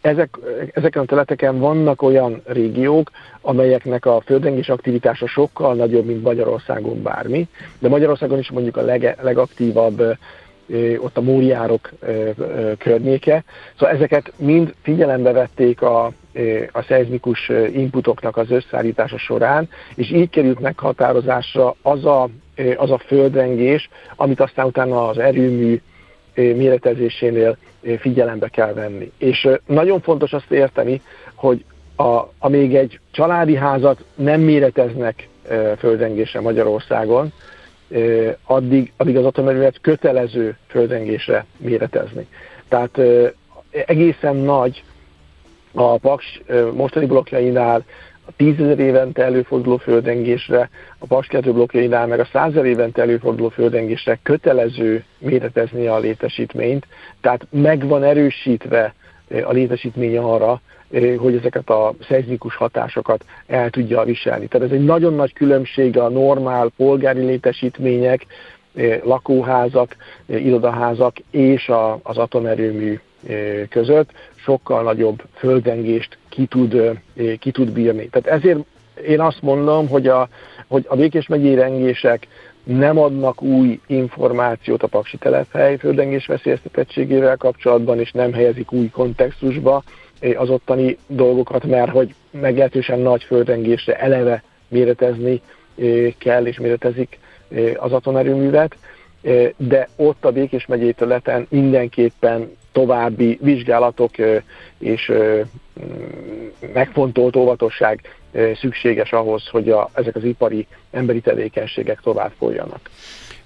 ezek, 0.00 0.38
ezeken 0.72 1.02
a 1.02 1.06
területeken 1.06 1.58
vannak 1.58 2.02
olyan 2.02 2.42
régiók, 2.44 3.10
amelyeknek 3.40 4.06
a 4.06 4.22
földrengés 4.24 4.68
aktivitása 4.68 5.26
sokkal 5.26 5.74
nagyobb, 5.74 6.04
mint 6.04 6.22
Magyarországon 6.22 7.02
bármi, 7.02 7.48
de 7.78 7.88
Magyarországon 7.88 8.38
is 8.38 8.50
mondjuk 8.50 8.76
a 8.76 8.82
leg, 8.82 9.16
legaktívabb 9.22 10.02
ott 10.98 11.16
a 11.16 11.20
múrjárok 11.20 11.90
környéke. 12.78 13.44
Szóval 13.78 13.94
ezeket 13.94 14.32
mind 14.36 14.74
figyelembe 14.82 15.32
vették 15.32 15.82
a, 15.82 16.04
a 16.72 16.82
szeizmikus 16.82 17.48
inputoknak 17.72 18.36
az 18.36 18.50
összeállítása 18.50 19.18
során, 19.18 19.68
és 19.94 20.10
így 20.12 20.30
került 20.30 20.60
meghatározásra 20.60 21.74
az 21.82 22.04
a, 22.04 22.28
az 22.76 22.90
a 22.90 22.98
földrengés, 22.98 23.88
amit 24.16 24.40
aztán 24.40 24.66
utána 24.66 25.08
az 25.08 25.18
erőmű 25.18 25.80
méretezésénél 26.34 27.56
figyelembe 27.98 28.48
kell 28.48 28.72
venni. 28.72 29.12
És 29.18 29.48
nagyon 29.66 30.00
fontos 30.00 30.32
azt 30.32 30.50
érteni, 30.50 31.00
hogy 31.34 31.64
a, 31.96 32.22
amíg 32.38 32.74
egy 32.74 33.00
családi 33.10 33.56
házat 33.56 34.04
nem 34.14 34.40
méreteznek 34.40 35.28
földrengésre 35.78 36.40
Magyarországon, 36.40 37.32
addig, 38.44 38.92
addig 38.96 39.16
az 39.16 39.24
atomerőmet 39.24 39.80
kötelező 39.80 40.56
földrengésre 40.66 41.44
méretezni. 41.56 42.26
Tehát 42.68 43.00
egészen 43.70 44.36
nagy 44.36 44.84
a 45.74 45.98
Paks 45.98 46.40
mostani 46.74 47.06
blokkjainál 47.06 47.84
a 48.28 48.32
tízezer 48.36 48.78
évente 48.78 49.24
előforduló 49.24 49.76
földrengésre, 49.76 50.70
a 50.98 51.06
Paks 51.06 51.26
2 51.26 51.52
blokkjainál 51.52 52.06
meg 52.06 52.20
a 52.20 52.28
százezer 52.32 52.64
évente 52.64 53.02
előforduló 53.02 53.48
földrengésre 53.48 54.18
kötelező 54.22 55.04
méretezni 55.18 55.86
a 55.86 55.98
létesítményt, 55.98 56.86
tehát 57.20 57.46
meg 57.50 57.86
van 57.86 58.02
erősítve 58.02 58.94
a 59.44 59.52
létesítmény 59.52 60.18
arra, 60.18 60.60
hogy 61.16 61.34
ezeket 61.34 61.70
a 61.70 61.94
szeizmikus 62.08 62.56
hatásokat 62.56 63.24
el 63.46 63.70
tudja 63.70 64.02
viselni. 64.02 64.46
Tehát 64.46 64.66
ez 64.66 64.72
egy 64.72 64.84
nagyon 64.84 65.14
nagy 65.14 65.32
különbség 65.32 65.98
a 65.98 66.08
normál 66.08 66.70
polgári 66.76 67.20
létesítmények, 67.20 68.26
lakóházak, 69.02 69.96
irodaházak 70.26 71.16
és 71.30 71.70
az 72.02 72.18
atomerőmű 72.18 72.98
között 73.68 74.10
sokkal 74.34 74.82
nagyobb 74.82 75.22
földrengést 75.34 76.18
ki 76.28 76.46
tud, 76.46 76.98
ki 77.38 77.50
tud 77.50 77.70
bírni. 77.70 78.08
Tehát 78.08 78.40
ezért 78.40 78.58
én 79.06 79.20
azt 79.20 79.42
mondom, 79.42 79.88
hogy 79.88 80.06
a, 80.06 80.28
hogy 80.68 80.84
a 80.88 80.96
Békés 80.96 81.26
megyei 81.26 81.54
rengések 81.54 82.26
nem 82.64 82.98
adnak 82.98 83.42
új 83.42 83.80
információt 83.86 84.82
a 84.82 84.86
Paksi 84.86 85.16
telephely 85.16 85.76
földrengés 85.76 86.26
veszélyeztetettségével 86.26 87.36
kapcsolatban, 87.36 88.00
és 88.00 88.10
nem 88.10 88.32
helyezik 88.32 88.72
új 88.72 88.88
kontextusba 88.88 89.82
az 90.36 90.50
ottani 90.50 90.98
dolgokat, 91.06 91.64
mert 91.64 91.90
hogy 91.90 92.14
meglehetősen 92.30 92.98
nagy 92.98 93.22
földrengésre 93.22 93.98
eleve 93.98 94.42
méretezni 94.68 95.40
kell, 96.18 96.46
és 96.46 96.58
méretezik 96.58 97.18
az 97.76 97.92
atomerőművet, 97.92 98.76
de 99.56 99.88
ott 99.96 100.24
a 100.24 100.32
Békés 100.32 100.66
megyei 100.66 100.92
területen 100.92 101.46
mindenképpen 101.50 102.50
további 102.72 103.38
vizsgálatok 103.42 104.10
és 104.78 105.12
megfontolt 106.72 107.36
óvatosság 107.36 108.00
szükséges 108.60 109.12
ahhoz, 109.12 109.46
hogy 109.48 109.68
a, 109.70 109.90
ezek 109.92 110.16
az 110.16 110.24
ipari 110.24 110.66
emberi 110.90 111.20
tevékenységek 111.20 112.00
tovább 112.00 112.32
folyjanak. 112.38 112.90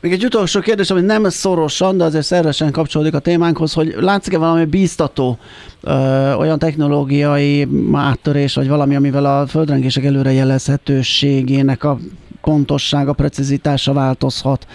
Még 0.00 0.12
egy 0.12 0.24
utolsó 0.24 0.60
kérdés, 0.60 0.90
ami 0.90 1.00
nem 1.00 1.28
szorosan, 1.28 1.96
de 1.96 2.04
azért 2.04 2.24
szervesen 2.24 2.72
kapcsolódik 2.72 3.14
a 3.14 3.18
témánkhoz, 3.18 3.72
hogy 3.72 3.94
látszik-e 3.98 4.38
valami 4.38 4.64
bíztató 4.64 5.38
ö, 5.80 5.92
olyan 6.32 6.58
technológiai 6.58 7.68
áttörés, 7.92 8.54
vagy 8.54 8.68
valami, 8.68 8.96
amivel 8.96 9.24
a 9.24 9.46
földrengések 9.46 10.04
előrejelezhetőségének 10.04 11.84
a 11.84 11.98
pontossága, 12.40 13.12
precizitása 13.12 13.92
változhat? 13.92 14.66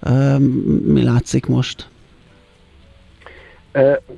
Ö, 0.00 0.36
mi 0.84 1.02
látszik 1.02 1.46
most? 1.46 1.86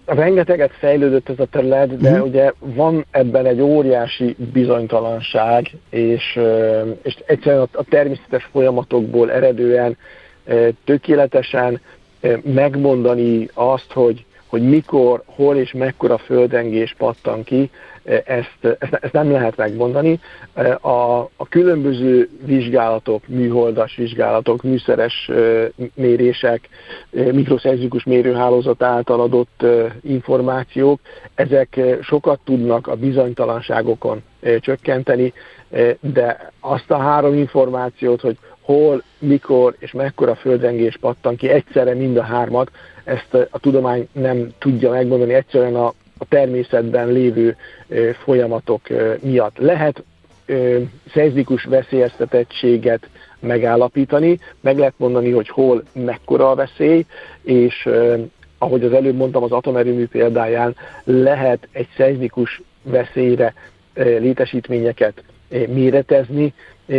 Rengeteget 0.05 0.73
fejlődött 0.73 1.29
ez 1.29 1.39
a 1.39 1.47
terület, 1.47 1.97
de 1.97 2.11
uh-huh. 2.11 2.27
ugye 2.27 2.53
van 2.59 3.07
ebben 3.11 3.47
egy 3.47 3.61
óriási 3.61 4.37
bizonytalanság, 4.53 5.71
és, 5.91 6.39
és 7.03 7.17
egyszerűen 7.27 7.69
a 7.73 7.85
természetes 7.89 8.49
folyamatokból 8.53 9.33
eredően 9.33 9.97
tökéletesen 10.85 11.81
megmondani 12.43 13.49
azt, 13.55 13.93
hogy, 13.93 14.25
hogy 14.47 14.63
mikor, 14.69 15.23
hol 15.27 15.57
és 15.57 15.73
mekkora 15.73 16.19
földrengés 16.19 16.95
pattan 16.99 17.45
ki, 17.45 17.71
ezt, 18.25 18.59
ezt, 18.79 18.93
ezt 19.01 19.13
nem 19.13 19.31
lehet 19.31 19.57
megmondani. 19.57 20.21
A, 20.81 21.19
a 21.37 21.49
különböző 21.49 22.29
vizsgálatok, 22.45 23.29
műholdas 23.29 23.97
vizsgálatok, 23.97 24.63
műszeres 24.63 25.31
mérések, 25.95 26.69
mikroszerzikus 27.11 28.05
mérőhálózat 28.05 28.83
által 28.83 29.21
adott 29.21 29.65
információk, 30.03 31.01
ezek 31.35 31.81
sokat 32.03 32.41
tudnak 32.45 32.87
a 32.87 32.95
bizonytalanságokon 32.95 34.23
csökkenteni, 34.61 35.33
de 36.01 36.53
azt 36.61 36.91
a 36.91 36.97
három 36.97 37.35
információt, 37.35 38.21
hogy 38.21 38.39
hol, 38.61 39.03
mikor 39.19 39.77
és 39.79 39.93
mekkora 39.93 40.35
földrengés 40.35 40.97
pattan 41.01 41.37
ki 41.37 41.49
egyszerre 41.49 41.95
mind 41.95 42.17
a 42.17 42.23
hármat, 42.23 42.71
ezt 43.05 43.49
a 43.51 43.59
tudomány 43.59 44.09
nem 44.13 44.49
tudja 44.59 44.91
megmondani, 44.91 45.35
egyszerűen 45.35 45.75
a, 45.75 45.87
a 46.19 46.25
természetben 46.29 47.09
lévő 47.09 47.57
folyamatok 48.25 48.81
miatt. 49.21 49.59
Lehet 49.59 50.03
szeizmikus 51.13 51.65
veszélyeztetettséget 51.65 53.09
megállapítani, 53.41 54.39
meg 54.61 54.79
lehet 54.79 54.95
mondani, 54.97 55.31
hogy 55.31 55.49
hol 55.49 55.83
mekkora 55.93 56.51
a 56.51 56.55
veszély, 56.55 57.05
és 57.43 57.89
ahogy 58.59 58.85
az 58.85 58.93
előbb 58.93 59.17
mondtam 59.17 59.43
az 59.43 59.53
atomerőmű 59.53 60.07
példáján, 60.07 60.77
lehet 61.05 61.69
egy 61.73 61.89
szeizmikus 61.97 62.63
veszélyre 62.83 63.55
létesítményeket 63.95 65.23
méretezni, 65.49 66.55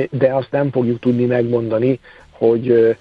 de 0.10 0.34
azt 0.34 0.52
nem 0.52 0.72
fogjuk 0.72 1.00
tudni 1.00 1.26
megmondani, 1.26 2.00
hogy 2.32 2.96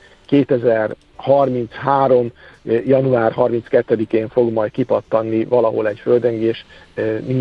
2033. 1.17 2.33
január 2.63 3.33
32-én 3.37 4.29
fog 4.29 4.53
majd 4.53 4.71
kipattanni 4.71 5.45
valahol 5.45 5.89
egy 5.89 5.99
földengés, 5.99 6.67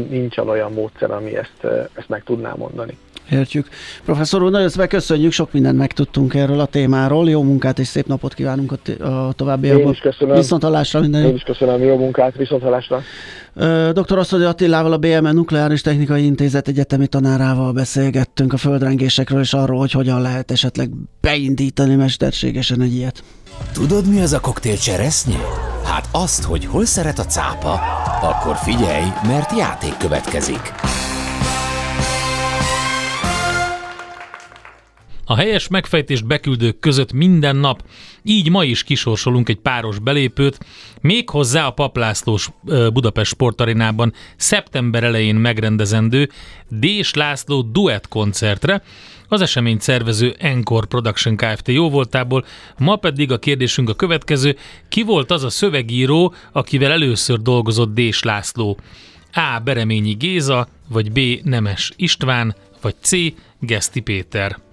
nincsen 0.10 0.50
olyan 0.50 0.72
módszer, 0.72 1.12
ami 1.12 1.38
ezt, 1.38 1.63
ezt 1.94 2.10
meg 2.10 2.24
tudná 2.24 2.53
mondani. 2.53 2.98
Értjük. 3.32 3.67
Professzor 4.05 4.44
úr, 4.44 4.51
nagyon 4.51 4.70
szépen 4.70 4.88
köszönjük, 4.88 5.32
sok 5.32 5.51
mindent 5.53 5.77
megtudtunk 5.77 6.34
erről 6.34 6.60
a 6.60 6.65
témáról. 6.65 7.29
Jó 7.29 7.44
munkát 7.44 7.79
és 7.79 7.88
szép 7.88 8.08
napot 8.08 8.34
kívánunk 8.34 8.72
a, 8.72 8.75
t- 8.75 9.01
a 9.01 9.34
továbbiakban. 9.36 9.86
Én 9.86 9.91
is 9.91 10.00
köszönöm. 10.00 10.36
Viszont 10.36 10.63
hallásra 10.63 11.00
minden 11.00 11.24
Én 11.24 11.36
is 11.36 11.41
köszönöm, 11.41 11.82
jó 11.82 11.98
munkát, 11.98 12.36
viszont 12.36 12.62
hallásra. 12.62 13.01
Dr. 13.91 14.17
Asszony 14.17 14.44
Attilával, 14.44 14.91
a 14.91 14.98
BMN 14.98 15.34
Nukleáris 15.34 15.82
Technikai 15.82 16.25
Intézet 16.25 16.67
egyetemi 16.67 17.08
tanárával 17.08 17.72
beszélgettünk 17.72 18.53
a 18.53 18.58
földrengésekről 18.58 19.39
és 19.39 19.53
arról, 19.53 19.77
hogy 19.77 19.91
hogyan 19.91 20.22
lehet 20.22 20.51
esetleg 20.51 20.89
beindítani 21.22 21.96
mesterségesen 21.96 22.81
egy 22.81 22.94
ilyet. 22.94 23.24
Tudod, 23.74 24.07
mi 24.07 24.22
az 24.22 24.33
a 24.33 24.40
koktél 24.40 24.77
cseresznyi? 24.77 25.38
Hát 25.83 26.07
azt, 26.11 26.44
hogy 26.44 26.66
hol 26.66 26.85
szeret 26.85 27.20
a 27.20 27.25
cápa, 27.25 27.79
akkor 28.22 28.55
figyelj, 28.55 29.05
mert 29.27 29.57
játék 29.57 29.98
következik. 29.98 30.74
A 35.27 35.35
helyes 35.35 35.68
megfejtést 35.68 36.27
beküldők 36.27 36.79
között 36.79 37.14
minden 37.14 37.55
nap, 37.55 37.83
így 38.24 38.50
ma 38.50 38.64
is 38.64 38.83
kisorsolunk 38.83 39.50
egy 39.50 39.59
páros 39.59 40.00
belépőt, 40.00 40.59
méghozzá 41.01 41.66
a 41.66 41.72
Paplászlós 41.72 42.50
Budapest 42.94 43.31
sportarénában 43.31 44.14
szeptember 44.35 45.03
elején 45.03 45.35
megrendezendő 45.35 46.29
Dés 46.70 47.14
László 47.14 47.61
duett 47.61 48.07
koncertre, 48.07 48.83
az 49.27 49.42
eseményt 49.42 49.81
szervező 49.81 50.35
Encore 50.40 50.85
Production 50.85 51.35
Kft. 51.35 51.68
jóvoltából, 51.68 52.46
ma 52.77 52.96
pedig 52.96 53.31
a 53.31 53.40
kérdésünk 53.40 53.90
a 53.90 53.94
következő, 53.94 54.57
ki 54.90 55.03
volt 55.03 55.31
az 55.31 55.44
a 55.44 55.50
szövegíró, 55.50 56.33
akivel 56.51 56.92
először 56.92 57.42
dolgozott 57.42 57.94
Dés 57.94 58.24
László? 58.24 58.79
A. 59.33 59.59
Bereményi 59.64 60.14
Géza, 60.14 60.68
vagy 60.88 61.11
B. 61.11 61.20
Nemes 61.44 61.92
István, 61.96 62.55
vagy 62.81 62.96
C. 63.01 63.11
Geszti 63.59 64.00
Péter. 64.00 64.65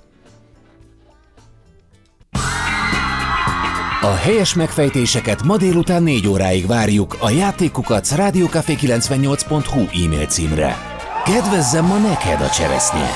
A 4.04 4.14
helyes 4.14 4.54
megfejtéseket 4.54 5.42
ma 5.42 5.56
délután 5.56 6.02
4 6.02 6.26
óráig 6.26 6.66
várjuk 6.66 7.16
a 7.20 7.30
játékukat 7.30 8.06
rádiókafé98.hu 8.16 10.04
e-mail 10.04 10.26
címre. 10.26 10.76
Kedvezzem 11.24 11.86
ma 11.86 11.98
neked 11.98 12.40
a 12.40 12.48
cseresznye! 12.48 13.08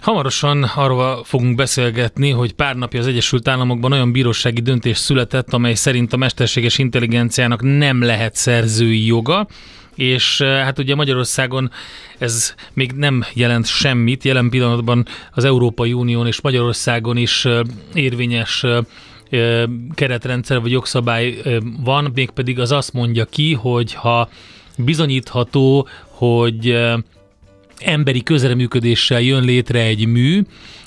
Hamarosan 0.00 0.62
arról 0.62 1.24
fogunk 1.24 1.54
beszélgetni, 1.54 2.30
hogy 2.30 2.52
pár 2.52 2.76
napja 2.76 3.00
az 3.00 3.06
Egyesült 3.06 3.48
Államokban 3.48 3.92
olyan 3.92 4.12
bírósági 4.12 4.60
döntés 4.60 4.98
született, 4.98 5.52
amely 5.52 5.74
szerint 5.74 6.12
a 6.12 6.16
mesterséges 6.16 6.78
intelligenciának 6.78 7.62
nem 7.62 8.02
lehet 8.02 8.34
szerzői 8.34 9.06
joga, 9.06 9.46
és 9.96 10.40
eh, 10.40 10.62
hát 10.62 10.78
ugye 10.78 10.94
Magyarországon 10.94 11.70
ez 12.18 12.54
még 12.72 12.92
nem 12.92 13.24
jelent 13.34 13.66
semmit, 13.66 14.24
jelen 14.24 14.48
pillanatban 14.48 15.06
az 15.32 15.44
Európai 15.44 15.92
Unión 15.92 16.26
és 16.26 16.40
Magyarországon 16.40 17.16
is 17.16 17.44
eh, 17.44 17.60
érvényes 17.94 18.64
eh, 18.64 19.64
keretrendszer 19.94 20.60
vagy 20.60 20.70
jogszabály 20.70 21.36
van, 21.84 22.10
mégpedig 22.14 22.60
az 22.60 22.72
azt 22.72 22.92
mondja 22.92 23.24
ki, 23.24 23.54
hogy 23.54 23.94
ha 23.94 24.28
bizonyítható, 24.78 25.88
hogy 26.08 26.78
emberi 27.78 28.22
közreműködéssel 28.22 29.20
jön 29.20 29.44
létre 29.44 29.80
egy 29.80 30.06
mű, 30.06 30.42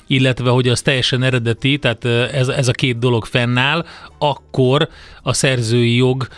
illetve 0.06 0.50
hogy 0.50 0.68
az 0.68 0.82
teljesen 0.82 1.22
eredeti, 1.22 1.78
tehát 1.78 2.04
ez, 2.34 2.48
ez 2.48 2.68
a 2.68 2.72
két 2.72 2.98
dolog 2.98 3.24
fennáll, 3.24 3.86
akkor 4.18 4.88
a 5.22 5.32
szerzői 5.32 5.96
jog 5.96 6.28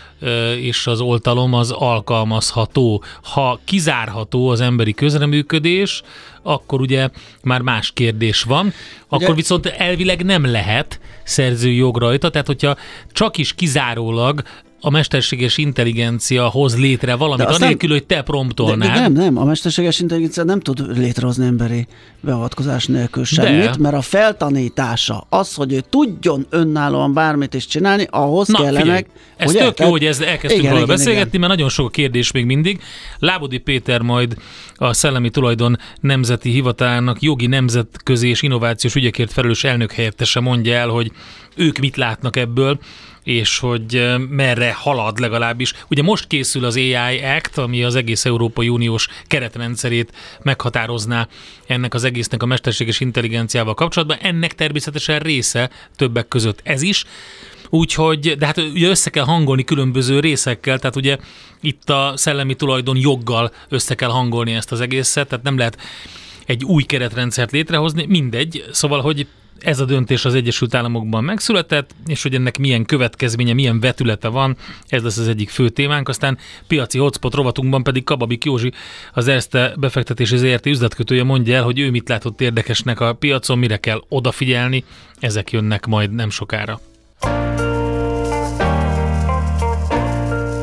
és 0.59 0.87
az 0.87 1.01
oltalom 1.01 1.53
az 1.53 1.71
alkalmazható. 1.71 3.03
Ha 3.21 3.59
kizárható 3.65 4.49
az 4.49 4.61
emberi 4.61 4.93
közreműködés, 4.93 6.01
akkor 6.41 6.81
ugye 6.81 7.09
már 7.43 7.61
más 7.61 7.91
kérdés 7.91 8.43
van, 8.43 8.73
akkor 9.07 9.23
ugye? 9.23 9.33
viszont 9.33 9.65
elvileg 9.65 10.23
nem 10.23 10.45
lehet 10.45 10.99
szerzői 11.23 11.75
jog 11.75 11.97
rajta, 11.97 12.29
tehát 12.29 12.47
hogyha 12.47 12.77
csak 13.11 13.37
is 13.37 13.53
kizárólag 13.53 14.41
a 14.85 14.89
mesterséges 14.89 15.57
intelligencia 15.57 16.47
hoz 16.47 16.77
létre 16.77 17.15
valamit, 17.15 17.45
anélkül, 17.45 17.89
nem, 17.89 17.97
hogy 17.97 18.05
te 18.05 18.21
promptolnád. 18.21 18.87
De, 18.87 18.93
de 18.93 18.99
nem, 18.99 19.13
nem, 19.13 19.37
a 19.37 19.43
mesterséges 19.45 19.99
intelligencia 19.99 20.43
nem 20.43 20.59
tud 20.59 20.97
létrehozni 20.97 21.45
emberi 21.45 21.87
beavatkozás 22.19 22.85
nélkül 22.85 23.23
semmit, 23.23 23.69
de. 23.69 23.75
mert 23.79 23.95
a 23.95 24.01
feltanítása, 24.01 25.25
az, 25.29 25.53
hogy 25.53 25.73
ő 25.73 25.83
tudjon 25.89 26.45
önállóan 26.49 27.13
bármit 27.13 27.53
is 27.53 27.67
csinálni, 27.67 28.07
ahhoz 28.09 28.47
Na, 28.47 28.61
kellenek. 28.61 29.07
ez 29.37 29.49
ugye? 29.49 29.63
tök 29.63 29.79
jó, 29.79 29.89
hogy 29.89 30.05
ez 30.05 30.19
elkezdtünk 30.19 30.63
igen, 30.63 30.71
róla 30.71 30.83
igen, 30.83 30.95
beszélgetni, 30.95 31.27
igen. 31.27 31.39
mert 31.39 31.53
nagyon 31.53 31.69
sok 31.69 31.87
a 31.87 31.89
kérdés 31.89 32.31
még 32.31 32.45
mindig. 32.45 32.81
Lábodi 33.19 33.57
Péter 33.57 34.01
majd 34.01 34.35
a 34.75 34.93
Szellemi 34.93 35.29
Tulajdon 35.29 35.77
Nemzeti 35.99 36.49
Hivatalának 36.49 37.21
jogi 37.21 37.47
nemzetközi 37.47 38.27
és 38.27 38.41
innovációs 38.41 38.95
ügyekért 38.95 39.31
felelős 39.31 39.63
elnök 39.63 39.91
helyettese 39.91 40.39
mondja 40.39 40.73
el, 40.73 40.87
hogy 40.87 41.11
ők 41.55 41.77
mit 41.77 41.95
látnak 41.95 42.35
ebből, 42.35 42.79
és 43.23 43.59
hogy 43.59 44.15
merre 44.29 44.73
halad 44.73 45.19
legalábbis. 45.19 45.73
Ugye 45.89 46.01
most 46.01 46.27
készül 46.27 46.65
az 46.65 46.75
AI 46.75 47.23
Act, 47.23 47.57
ami 47.57 47.83
az 47.83 47.95
egész 47.95 48.25
Európai 48.25 48.69
Uniós 48.69 49.07
keretrendszerét 49.27 50.11
meghatározná 50.41 51.27
ennek 51.67 51.93
az 51.93 52.03
egésznek 52.03 52.43
a 52.43 52.45
mesterséges 52.45 52.99
intelligenciával 52.99 53.73
kapcsolatban. 53.73 54.17
Ennek 54.21 54.55
természetesen 54.55 55.19
része 55.19 55.69
többek 55.95 56.27
között 56.27 56.59
ez 56.63 56.81
is. 56.81 57.05
Úgyhogy, 57.69 58.37
de 58.37 58.45
hát 58.45 58.57
ugye 58.57 58.87
össze 58.87 59.09
kell 59.09 59.23
hangolni 59.23 59.63
különböző 59.63 60.19
részekkel, 60.19 60.79
tehát 60.79 60.95
ugye 60.95 61.17
itt 61.61 61.89
a 61.89 62.13
szellemi 62.15 62.55
tulajdon 62.55 62.97
joggal 62.97 63.51
össze 63.69 63.95
kell 63.95 64.09
hangolni 64.09 64.53
ezt 64.53 64.71
az 64.71 64.81
egészet, 64.81 65.27
tehát 65.27 65.43
nem 65.43 65.57
lehet 65.57 65.77
egy 66.45 66.63
új 66.63 66.83
keretrendszert 66.83 67.51
létrehozni, 67.51 68.05
mindegy, 68.05 68.65
szóval, 68.71 69.01
hogy 69.01 69.27
ez 69.63 69.79
a 69.79 69.85
döntés 69.85 70.25
az 70.25 70.33
Egyesült 70.33 70.75
Államokban 70.75 71.23
megszületett, 71.23 71.95
és 72.05 72.23
hogy 72.23 72.33
ennek 72.33 72.57
milyen 72.57 72.85
következménye, 72.85 73.53
milyen 73.53 73.79
vetülete 73.79 74.27
van, 74.27 74.57
ez 74.87 75.03
lesz 75.03 75.17
az 75.17 75.27
egyik 75.27 75.49
fő 75.49 75.69
témánk. 75.69 76.09
Aztán 76.09 76.37
piaci 76.67 76.97
hotspot 76.97 77.33
rovatunkban 77.33 77.83
pedig 77.83 78.03
Kababik 78.03 78.43
Józsi, 78.43 78.71
az 79.13 79.27
Erste 79.27 79.73
befektetési 79.77 80.37
ZRT 80.37 80.65
üzletkötője 80.65 81.23
mondja 81.23 81.55
el, 81.55 81.63
hogy 81.63 81.79
ő 81.79 81.89
mit 81.89 82.09
látott 82.09 82.41
érdekesnek 82.41 82.99
a 82.99 83.13
piacon, 83.13 83.57
mire 83.57 83.77
kell 83.77 84.03
odafigyelni, 84.09 84.83
ezek 85.19 85.51
jönnek 85.51 85.85
majd 85.85 86.11
nem 86.13 86.29
sokára. 86.29 86.79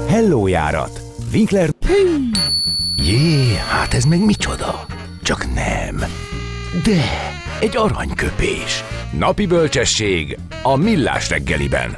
Hello 0.09 0.47
járat! 0.47 1.01
Winkler... 1.33 1.71
Jé, 2.97 3.55
hát 3.69 3.95
ez 3.95 4.05
meg 4.05 4.25
micsoda? 4.25 4.87
Csak 5.31 5.55
nem. 5.55 5.97
De, 6.85 7.03
egy 7.61 7.77
aranyköpés. 7.77 8.85
Napi 9.19 9.47
bölcsesség 9.47 10.38
a 10.62 10.77
millás 10.77 11.29
reggeliben. 11.29 11.97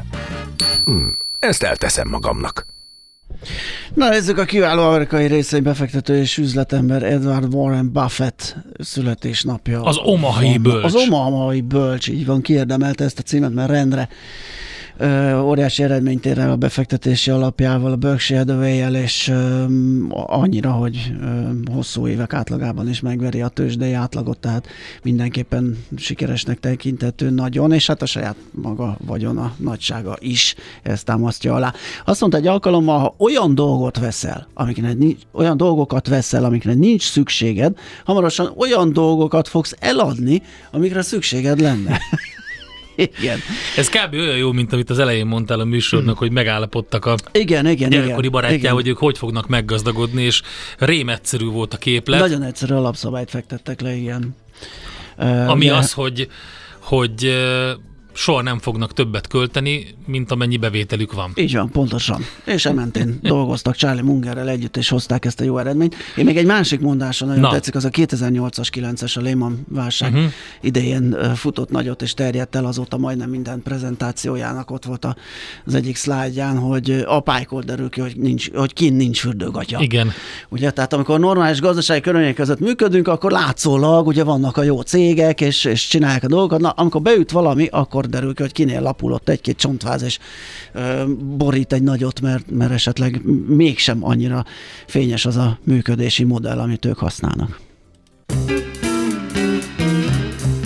Hm, 0.84 1.08
ezt 1.38 1.62
elteszem 1.62 2.08
magamnak. 2.08 2.66
Na 3.94 4.08
nézzük 4.08 4.38
a 4.38 4.44
kiváló 4.44 4.82
amerikai 4.82 5.26
részei 5.26 5.60
befektető 5.60 6.16
és 6.16 6.38
üzletember 6.38 7.02
Edward 7.02 7.54
Warren 7.54 7.92
Buffett 7.92 8.56
születésnapja. 8.78 9.82
Az 9.82 9.96
Omahai 9.96 10.58
bölcs. 10.58 10.84
Az 10.84 10.94
Omahai 10.94 11.60
bölcs, 11.60 12.08
így 12.08 12.26
van, 12.26 12.40
kiérdemelte 12.40 13.04
ezt 13.04 13.18
a 13.18 13.22
címet, 13.22 13.54
mert 13.54 13.70
rendre 13.70 14.08
óriási 15.42 15.82
eredményt 15.82 16.26
ér 16.26 16.38
el 16.38 16.50
a 16.50 16.56
befektetési 16.56 17.30
alapjával, 17.30 17.92
a 17.92 17.96
Berkshire 17.96 18.38
hathaway 18.38 19.02
és 19.02 19.32
annyira, 20.10 20.70
hogy 20.70 21.12
hosszú 21.72 22.08
évek 22.08 22.32
átlagában 22.32 22.88
is 22.88 23.00
megveri 23.00 23.40
a 23.40 23.48
tőzsdei 23.48 23.92
átlagot, 23.92 24.38
tehát 24.38 24.66
mindenképpen 25.02 25.84
sikeresnek 25.96 26.60
tekintető 26.60 27.30
nagyon, 27.30 27.72
és 27.72 27.86
hát 27.86 28.02
a 28.02 28.06
saját 28.06 28.36
maga 28.50 28.96
vagyona 29.06 29.54
nagysága 29.56 30.16
is 30.18 30.54
ezt 30.82 31.04
támasztja 31.04 31.54
alá. 31.54 31.72
Azt 32.04 32.20
mondta 32.20 32.38
egy 32.38 32.46
alkalommal, 32.46 32.98
ha 32.98 33.14
olyan 33.18 33.54
dolgot 33.54 33.98
veszel, 33.98 34.46
amikre 34.54 34.92
nincs, 34.92 35.20
olyan 35.32 35.56
dolgokat 35.56 36.08
veszel, 36.08 36.44
amikre 36.44 36.74
nincs 36.74 37.02
szükséged, 37.02 37.76
hamarosan 38.04 38.52
olyan 38.56 38.92
dolgokat 38.92 39.48
fogsz 39.48 39.74
eladni, 39.78 40.42
amikre 40.70 41.02
szükséged 41.02 41.60
lenne. 41.60 41.98
Igen. 42.94 43.38
Ez 43.76 43.88
kb. 43.88 44.12
olyan 44.12 44.36
jó, 44.36 44.52
mint 44.52 44.72
amit 44.72 44.90
az 44.90 44.98
elején 44.98 45.26
mondtál 45.26 45.60
a 45.60 45.64
műsornak, 45.64 46.18
hogy 46.18 46.30
megállapodtak 46.30 47.04
a 47.04 47.16
igen, 47.32 47.66
igen, 47.66 47.90
gyerekkori 47.90 48.28
barátjá, 48.28 48.56
igen. 48.56 48.72
hogy 48.72 48.88
ők 48.88 48.98
hogy 48.98 49.18
fognak 49.18 49.48
meggazdagodni, 49.48 50.22
és 50.22 50.42
rém 50.78 51.08
egyszerű 51.08 51.46
volt 51.46 51.74
a 51.74 51.76
képlet. 51.76 52.20
Nagyon 52.20 52.42
egyszerű 52.42 52.74
alapszabályt 52.74 53.30
fektettek 53.30 53.80
le, 53.80 53.94
igen. 53.94 54.36
Ami 55.46 55.70
uh, 55.70 55.76
az, 55.76 55.92
hogy, 55.92 56.28
hogy 56.78 57.34
soha 58.12 58.42
nem 58.42 58.58
fognak 58.58 58.92
többet 58.92 59.26
költeni, 59.26 59.86
mint 60.06 60.30
amennyi 60.30 60.56
bevételük 60.56 61.12
van. 61.12 61.32
Így 61.34 61.54
van, 61.54 61.70
pontosan. 61.70 62.24
És 62.44 62.64
ementén 62.64 63.18
dolgoztak 63.22 63.74
Charlie 63.74 64.02
Mungerrel 64.02 64.48
együtt, 64.48 64.76
és 64.76 64.88
hozták 64.88 65.24
ezt 65.24 65.40
a 65.40 65.44
jó 65.44 65.58
eredményt. 65.58 65.94
Én 66.16 66.24
még 66.24 66.36
egy 66.36 66.46
másik 66.46 66.80
mondáson 66.80 67.28
nagyon 67.28 67.42
Na. 67.42 67.50
tetszik, 67.50 67.74
az 67.74 67.84
a 67.84 67.90
2008-as, 67.90 68.68
9-es 68.74 69.18
a 69.18 69.20
Lehman 69.20 69.66
válság 69.68 70.12
uh-huh. 70.12 70.30
idején 70.60 71.16
futott 71.34 71.70
nagyot, 71.70 72.02
és 72.02 72.14
terjedt 72.14 72.54
el 72.54 72.64
azóta 72.64 72.96
majdnem 72.96 73.30
minden 73.30 73.62
prezentációjának 73.62 74.70
ott 74.70 74.84
volt 74.84 75.06
az 75.64 75.74
egyik 75.74 75.96
szlájdján, 75.96 76.58
hogy 76.58 77.04
apálykor 77.06 77.64
derül 77.64 77.88
ki, 77.88 78.00
hogy, 78.00 78.16
nincs, 78.16 78.50
hogy 78.52 78.72
kint 78.72 78.96
nincs 78.96 79.20
fürdőgatya. 79.20 79.80
Igen. 79.80 80.10
Ugye, 80.48 80.70
tehát 80.70 80.92
amikor 80.92 81.20
normális 81.20 81.60
gazdasági 81.60 82.00
körülmények 82.00 82.34
között 82.34 82.60
működünk, 82.60 83.08
akkor 83.08 83.30
látszólag 83.30 84.06
ugye 84.06 84.24
vannak 84.24 84.56
a 84.56 84.62
jó 84.62 84.80
cégek, 84.80 85.40
és, 85.40 85.64
és 85.64 85.86
csinálják 85.86 86.24
a 86.24 86.28
dolgokat. 86.28 86.60
Na, 86.60 86.70
amikor 86.70 87.02
beüt 87.02 87.30
valami, 87.30 87.66
akkor 87.70 88.01
akkor 88.02 88.14
derül 88.14 88.34
ki, 88.34 88.42
hogy 88.42 88.52
kinél 88.52 88.80
lapulott 88.80 89.28
egy-két 89.28 89.56
csontváz, 89.56 90.02
és 90.02 90.18
ö, 90.72 91.04
borít 91.36 91.72
egy 91.72 91.82
nagyot, 91.82 92.20
mert, 92.20 92.50
mert 92.50 92.72
esetleg 92.72 93.20
mégsem 93.46 94.04
annyira 94.04 94.44
fényes 94.86 95.26
az 95.26 95.36
a 95.36 95.58
működési 95.64 96.24
modell, 96.24 96.58
amit 96.58 96.84
ők 96.84 96.98
használnak. 96.98 97.60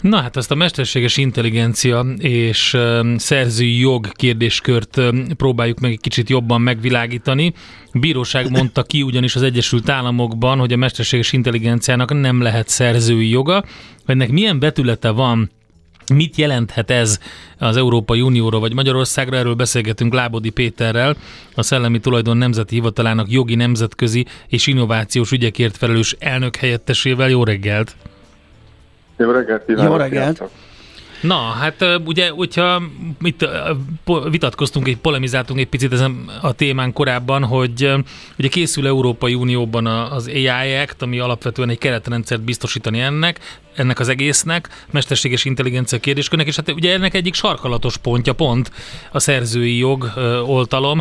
Na 0.00 0.20
hát 0.20 0.36
azt 0.36 0.50
a 0.50 0.54
mesterséges 0.54 1.16
intelligencia 1.16 2.06
és 2.18 2.76
szerzői 3.16 3.78
jog 3.78 4.12
kérdéskört 4.12 5.00
próbáljuk 5.36 5.80
meg 5.80 5.90
egy 5.90 6.00
kicsit 6.00 6.28
jobban 6.28 6.60
megvilágítani. 6.60 7.52
Bíróság 7.92 8.50
mondta 8.50 8.82
ki 8.82 9.02
ugyanis 9.02 9.36
az 9.36 9.42
Egyesült 9.42 9.88
Államokban, 9.88 10.58
hogy 10.58 10.72
a 10.72 10.76
mesterséges 10.76 11.32
intelligenciának 11.32 12.20
nem 12.20 12.40
lehet 12.40 12.68
szerzői 12.68 13.28
joga. 13.28 13.64
Ennek 14.06 14.30
milyen 14.30 14.58
betülete 14.58 15.10
van 15.10 15.50
Mit 16.14 16.36
jelenthet 16.36 16.90
ez 16.90 17.18
az 17.58 17.76
Európai 17.76 18.20
Unióra 18.20 18.58
vagy 18.58 18.74
Magyarországra? 18.74 19.36
Erről 19.36 19.54
beszélgetünk 19.54 20.14
Lábodi 20.14 20.50
Péterrel, 20.50 21.16
a 21.54 21.62
Szellemi 21.62 22.00
Tulajdon 22.00 22.36
Nemzeti 22.36 22.74
Hivatalának 22.74 23.30
jogi 23.30 23.54
nemzetközi 23.54 24.26
és 24.48 24.66
innovációs 24.66 25.30
ügyekért 25.32 25.76
felelős 25.76 26.16
elnök 26.18 26.56
helyettesével. 26.56 27.28
Jó 27.28 27.44
reggelt! 27.44 27.96
Jó 29.20 29.30
reggelt! 29.30 29.62
Jó 29.66 29.96
reggelt! 29.96 30.42
Na, 31.20 31.36
hát 31.36 31.84
ugye, 32.04 32.30
hogyha 32.30 32.82
itt 33.22 33.48
vitatkoztunk, 34.30 34.88
egy 34.88 34.96
polemizáltunk 34.96 35.60
egy 35.60 35.68
picit 35.68 35.92
ezen 35.92 36.30
a 36.42 36.52
témán 36.52 36.92
korábban, 36.92 37.44
hogy 37.44 37.92
ugye 38.38 38.48
készül 38.48 38.86
Európai 38.86 39.34
Unióban 39.34 39.86
az 39.86 40.26
AI 40.26 40.74
Act, 40.74 41.02
ami 41.02 41.18
alapvetően 41.18 41.68
egy 41.68 41.78
keretrendszert 41.78 42.42
biztosítani 42.42 43.00
ennek, 43.00 43.60
ennek 43.74 43.98
az 43.98 44.08
egésznek, 44.08 44.68
mesterséges 44.90 45.44
intelligencia 45.44 45.98
kérdéskörnek, 45.98 46.46
és 46.46 46.56
hát 46.56 46.72
ugye 46.72 46.92
ennek 46.92 47.14
egyik 47.14 47.34
sarkalatos 47.34 47.96
pontja 47.96 48.32
pont 48.32 48.70
a 49.12 49.18
szerzői 49.18 49.78
jog 49.78 50.12
ö, 50.16 50.38
oltalom, 50.38 51.00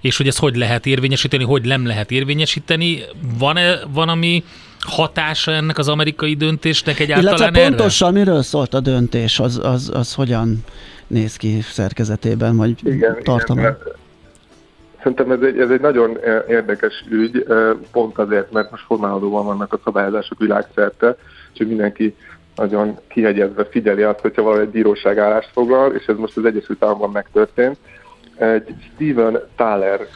és 0.00 0.16
hogy 0.16 0.26
ezt 0.26 0.38
hogy 0.38 0.56
lehet 0.56 0.86
érvényesíteni, 0.86 1.44
hogy 1.44 1.64
nem 1.64 1.86
lehet 1.86 2.10
érvényesíteni. 2.10 3.02
Van-e, 3.38 3.78
van 3.92 4.08
ami 4.08 4.44
hatása 4.86 5.52
ennek 5.52 5.78
az 5.78 5.88
amerikai 5.88 6.34
döntésnek 6.34 6.98
egyáltalán 6.98 7.36
Illetve 7.36 7.60
erre? 7.60 7.68
pontosan 7.68 8.12
miről 8.12 8.42
szólt 8.42 8.74
a 8.74 8.80
döntés, 8.80 9.38
az, 9.40 9.60
az, 9.62 9.90
az 9.94 10.14
hogyan 10.14 10.64
néz 11.06 11.36
ki 11.36 11.60
szerkezetében, 11.60 12.56
vagy 12.56 12.74
igen, 12.84 13.18
tartalom? 13.22 13.58
Igen, 13.58 13.78
Szerintem 15.02 15.30
ez 15.30 15.40
egy, 15.42 15.58
ez 15.58 15.70
egy 15.70 15.80
nagyon 15.80 16.18
érdekes 16.48 17.04
ügy, 17.08 17.46
pont 17.92 18.18
azért, 18.18 18.52
mert 18.52 18.70
most 18.70 18.84
formálódóban 18.84 19.44
vannak 19.44 19.72
a 19.72 19.80
szabályozások 19.84 20.38
világszerte, 20.38 21.16
és 21.52 21.66
mindenki 21.66 22.16
nagyon 22.56 22.98
kihegyezve 23.08 23.64
figyeli 23.64 24.02
azt, 24.02 24.20
hogyha 24.20 24.42
valami 24.42 24.62
egy 24.62 24.68
bíróság 24.68 25.18
állást 25.18 25.50
foglal, 25.52 25.92
és 25.92 26.06
ez 26.06 26.16
most 26.16 26.36
az 26.36 26.44
Egyesült 26.44 26.82
Államokban 26.82 27.10
megtörtént. 27.10 27.76
Egy 28.36 28.74
Steven 28.94 29.40
Thaler 29.56 30.06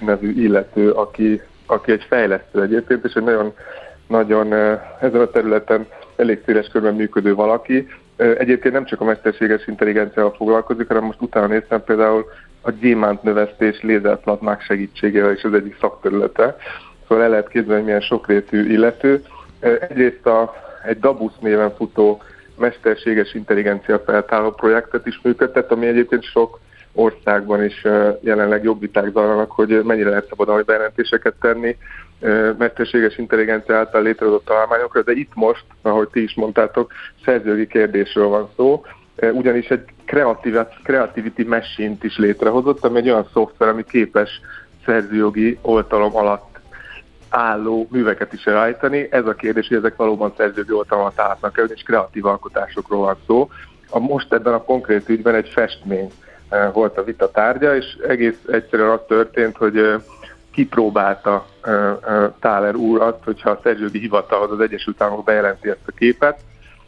nevű 0.00 0.32
illető, 0.42 0.90
aki, 0.90 1.40
aki 1.66 1.92
egy 1.92 2.04
fejlesztő 2.08 2.62
egyébként, 2.62 3.04
és 3.04 3.12
egy 3.12 3.22
nagyon 3.22 3.54
nagyon 4.06 4.52
ezen 5.00 5.20
a 5.20 5.30
területen 5.30 5.86
elég 6.16 6.42
széles 6.44 6.68
körben 6.68 6.94
működő 6.94 7.34
valaki. 7.34 7.88
Egyébként 8.16 8.74
nem 8.74 8.84
csak 8.84 9.00
a 9.00 9.04
mesterséges 9.04 9.66
intelligenciával 9.66 10.34
foglalkozik, 10.36 10.88
hanem 10.88 11.04
most 11.04 11.20
utána 11.20 11.46
néztem 11.46 11.84
például 11.84 12.24
a 12.62 12.70
gyémánt 12.70 13.22
növesztés 13.22 13.80
lézerplatmák 13.82 14.62
segítségével 14.62 15.32
is 15.32 15.44
az 15.44 15.52
egyik 15.52 15.76
szakterülete. 15.80 16.56
Szóval 17.08 17.24
el 17.24 17.30
lehet 17.30 17.48
képzelni, 17.48 17.82
milyen 17.82 18.00
sokrétű 18.00 18.72
illető. 18.72 19.22
Egyrészt 19.60 20.26
a, 20.26 20.54
egy 20.86 20.98
Dabus 20.98 21.32
néven 21.40 21.74
futó 21.74 22.22
mesterséges 22.58 23.34
intelligencia 23.34 23.98
feltáró 23.98 24.50
projektet 24.50 25.06
is 25.06 25.20
működtet, 25.22 25.72
ami 25.72 25.86
egyébként 25.86 26.22
sok 26.22 26.60
országban 26.92 27.64
is 27.64 27.82
jelenleg 28.20 28.62
jogviták 28.64 29.10
zajlanak, 29.12 29.50
hogy 29.50 29.82
mennyire 29.84 30.08
lehet 30.08 30.28
szabadalmi 30.28 30.62
bejelentéseket 30.62 31.34
tenni 31.40 31.76
mesterséges 32.58 33.18
intelligencia 33.18 33.76
által 33.76 34.02
létrehozott 34.02 34.44
találmányokra, 34.44 35.02
de 35.02 35.12
itt 35.12 35.34
most, 35.34 35.64
ahogy 35.82 36.08
ti 36.08 36.22
is 36.22 36.34
mondtátok, 36.34 36.92
szerzőgi 37.24 37.66
kérdésről 37.66 38.26
van 38.26 38.48
szó, 38.56 38.84
ugyanis 39.32 39.68
egy 39.68 39.84
Creativity 40.82 41.42
Machine-t 41.42 42.04
is 42.04 42.18
létrehozott, 42.18 42.84
ami 42.84 42.98
egy 42.98 43.10
olyan 43.10 43.28
szoftver, 43.32 43.68
ami 43.68 43.84
képes 43.84 44.40
szerzőjogi 44.84 45.58
oltalom 45.62 46.16
alatt 46.16 46.58
álló 47.28 47.86
műveket 47.90 48.32
is 48.32 48.46
elállítani. 48.46 49.08
Ez 49.10 49.26
a 49.26 49.34
kérdés, 49.34 49.68
hogy 49.68 49.76
ezek 49.76 49.96
valóban 49.96 50.32
szerzőjogi 50.36 50.72
oltalmat 50.72 51.20
állhatnak 51.20 51.58
el, 51.58 51.66
és 51.74 51.82
kreatív 51.82 52.26
alkotásokról 52.26 53.00
van 53.00 53.16
szó. 53.26 53.50
A 53.90 53.98
most 53.98 54.32
ebben 54.32 54.52
a 54.52 54.62
konkrét 54.62 55.08
ügyben 55.08 55.34
egy 55.34 55.48
festmény 55.48 56.10
volt 56.72 56.98
a 56.98 57.04
vita 57.04 57.30
tárgya, 57.30 57.76
és 57.76 57.96
egész 58.08 58.38
egyszerűen 58.46 58.90
az 58.90 59.00
történt, 59.08 59.56
hogy 59.56 59.94
kipróbálta 60.56 61.46
Táler 62.40 62.74
úr 62.74 63.00
azt, 63.00 63.24
hogyha 63.24 63.50
a 63.50 63.60
szerzőgi 63.62 63.98
hivatalhoz 63.98 64.50
az 64.50 64.60
Egyesült 64.60 65.02
Államok 65.02 65.24
bejelenti 65.24 65.68
ezt 65.68 65.86
a 65.86 65.92
képet, 65.92 66.40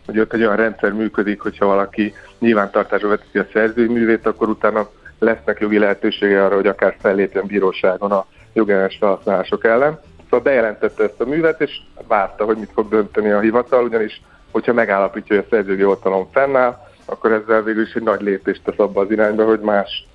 hogy 0.06 0.18
ott 0.18 0.32
egy 0.32 0.40
olyan 0.40 0.56
rendszer 0.56 0.92
működik, 0.92 1.40
hogyha 1.40 1.66
valaki 1.66 2.14
nyilvántartásra 2.38 3.08
vetíti 3.08 3.38
a 3.38 3.46
szerzői 3.52 3.86
művét, 3.86 4.26
akkor 4.26 4.48
utána 4.48 4.88
lesznek 5.18 5.60
jogi 5.60 5.78
lehetősége 5.78 6.44
arra, 6.44 6.54
hogy 6.54 6.66
akár 6.66 6.96
fellépjen 7.00 7.46
bíróságon 7.46 8.12
a 8.12 8.26
jogellenes 8.52 8.96
felhasználások 9.00 9.64
ellen. 9.64 10.00
Szóval 10.24 10.40
bejelentette 10.40 11.02
ezt 11.02 11.20
a 11.20 11.24
művet, 11.24 11.60
és 11.60 11.80
várta, 12.06 12.44
hogy 12.44 12.56
mit 12.56 12.72
fog 12.72 12.88
dönteni 12.88 13.30
a 13.30 13.40
hivatal, 13.40 13.84
ugyanis 13.84 14.22
hogyha 14.50 14.72
megállapítja, 14.72 15.36
hogy 15.36 15.44
a 15.44 15.54
szerzői 15.54 15.84
oltalom 15.84 16.28
fennáll, 16.32 16.78
akkor 17.04 17.32
ezzel 17.32 17.62
végül 17.62 17.82
is 17.82 17.94
egy 17.94 18.02
nagy 18.02 18.20
lépést 18.20 18.62
tesz 18.64 18.78
abba 18.78 19.00
az 19.00 19.10
irányba, 19.10 19.44
hogy 19.44 19.60
más 19.60 20.06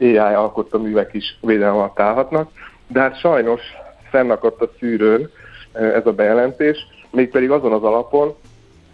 AI 0.00 0.16
alkotta 0.16 0.78
művek 0.78 1.14
is 1.14 1.38
védelem 1.40 1.74
alatt 1.74 2.00
állhatnak. 2.00 2.50
De 2.92 3.00
hát 3.00 3.18
sajnos 3.18 3.60
fennakadt 4.10 4.62
a 4.62 4.70
szűrőn 4.78 5.30
ez 5.72 6.06
a 6.06 6.12
bejelentés, 6.12 6.86
mégpedig 7.10 7.50
azon 7.50 7.72
az 7.72 7.82
alapon, 7.82 8.34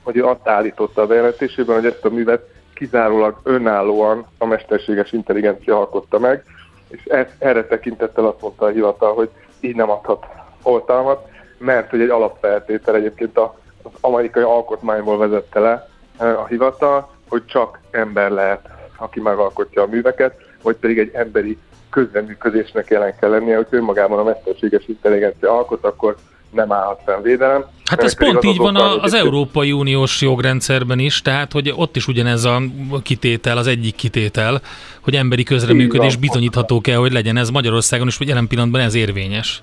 hogy 0.02 0.16
ő 0.16 0.24
azt 0.24 0.48
állította 0.48 1.02
a 1.02 1.06
bejelentésében, 1.06 1.74
hogy 1.74 1.86
ezt 1.86 2.04
a 2.04 2.10
művet 2.10 2.48
kizárólag 2.74 3.40
önállóan 3.42 4.26
a 4.38 4.46
mesterséges 4.46 5.12
intelligencia 5.12 5.78
alkotta 5.78 6.18
meg, 6.18 6.44
és 6.88 7.04
ezt, 7.04 7.30
erre 7.38 7.64
tekintettel 7.64 8.26
azt 8.26 8.40
mondta 8.40 8.66
a 8.66 8.70
hivatal, 8.70 9.14
hogy 9.14 9.30
így 9.60 9.76
nem 9.76 9.90
adhat 9.90 10.26
oltalmat, 10.62 11.28
mert 11.58 11.90
hogy 11.90 12.00
egy 12.00 12.08
alapfeltétel 12.08 12.94
egyébként 12.94 13.38
az 13.38 13.90
amerikai 14.00 14.42
alkotmányból 14.42 15.18
vezette 15.18 15.60
le 15.60 15.88
a 16.16 16.46
hivatal, 16.46 17.10
hogy 17.28 17.46
csak 17.46 17.80
ember 17.90 18.30
lehet, 18.30 18.68
aki 18.96 19.20
megalkotja 19.20 19.82
a 19.82 19.86
műveket, 19.86 20.34
vagy 20.62 20.76
pedig 20.76 20.98
egy 20.98 21.10
emberi 21.14 21.58
közreműködésnek 21.90 22.90
jelen 22.90 23.14
kell 23.20 23.30
lennie, 23.30 23.56
hogy 23.56 23.66
önmagában 23.70 24.18
a 24.18 24.22
mesterséges 24.22 24.84
intelligencia 24.86 25.52
alkot, 25.56 25.84
akkor 25.84 26.16
nem 26.50 26.72
állhat 26.72 27.00
fenn 27.04 27.22
védelem. 27.22 27.64
Hát 27.84 28.02
ez 28.02 28.16
pont 28.16 28.44
így 28.44 28.56
van 28.56 28.76
az, 28.76 28.98
az 29.00 29.14
Európai 29.14 29.72
Uniós 29.72 30.22
jogrendszerben 30.22 30.98
is, 30.98 31.22
tehát 31.22 31.52
hogy 31.52 31.72
ott 31.76 31.96
is 31.96 32.08
ugyanez 32.08 32.44
a 32.44 32.60
kitétel, 33.02 33.56
az 33.56 33.66
egyik 33.66 33.94
kitétel, 33.94 34.60
hogy 35.00 35.14
emberi 35.14 35.42
közreműködés 35.42 36.16
bizonyítható 36.16 36.80
kell, 36.80 36.96
hogy 36.96 37.12
legyen 37.12 37.36
ez 37.36 37.50
Magyarországon 37.50 38.06
is, 38.06 38.18
hogy 38.18 38.28
jelen 38.28 38.46
pillanatban 38.46 38.80
ez 38.80 38.94
érvényes. 38.94 39.62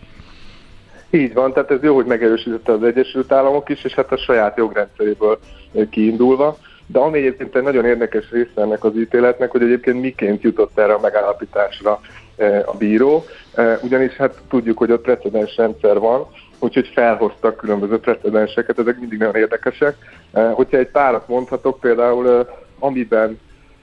Így 1.10 1.34
van, 1.34 1.54
tehát 1.54 1.72
ez 1.72 1.82
jó, 1.82 1.96
hogy 1.96 2.06
megerősítette 2.06 2.72
az 2.72 2.84
Egyesült 2.84 3.32
Államok 3.32 3.70
is, 3.70 3.84
és 3.84 3.94
hát 3.94 4.12
a 4.12 4.18
saját 4.18 4.58
jogrendszeréből 4.58 5.40
kiindulva. 5.90 6.58
De 6.88 7.00
ami 7.00 7.18
egyébként 7.18 7.56
egy 7.56 7.64
nagyon 7.64 7.86
érdekes 7.86 8.32
része 8.32 8.62
ennek 8.62 8.84
az 8.84 8.96
ítéletnek, 8.96 9.52
hogy 9.52 9.62
egyébként 9.62 10.02
miként 10.02 10.42
jutott 10.42 10.80
erre 10.80 10.94
a 10.94 11.00
megállapításra 11.00 12.00
a 12.66 12.78
bíró, 12.78 13.24
ugyanis 13.82 14.14
hát 14.14 14.42
tudjuk, 14.50 14.78
hogy 14.78 14.92
ott 14.92 15.02
precedens 15.02 15.56
rendszer 15.58 16.00
van, 16.00 16.28
úgyhogy 16.60 16.92
felhoztak 16.94 17.58
különböző 17.58 18.00
precedenseket, 18.00 18.80
ezek 18.80 19.00
mindig 19.00 19.20
nagyon 19.20 19.36
érdekesek. 19.36 19.96
Hogyha 20.54 20.78
egy 20.78 20.90
párat 20.90 21.28
mondhatok, 21.28 21.80
például 21.80 22.48
amiben 22.80 23.40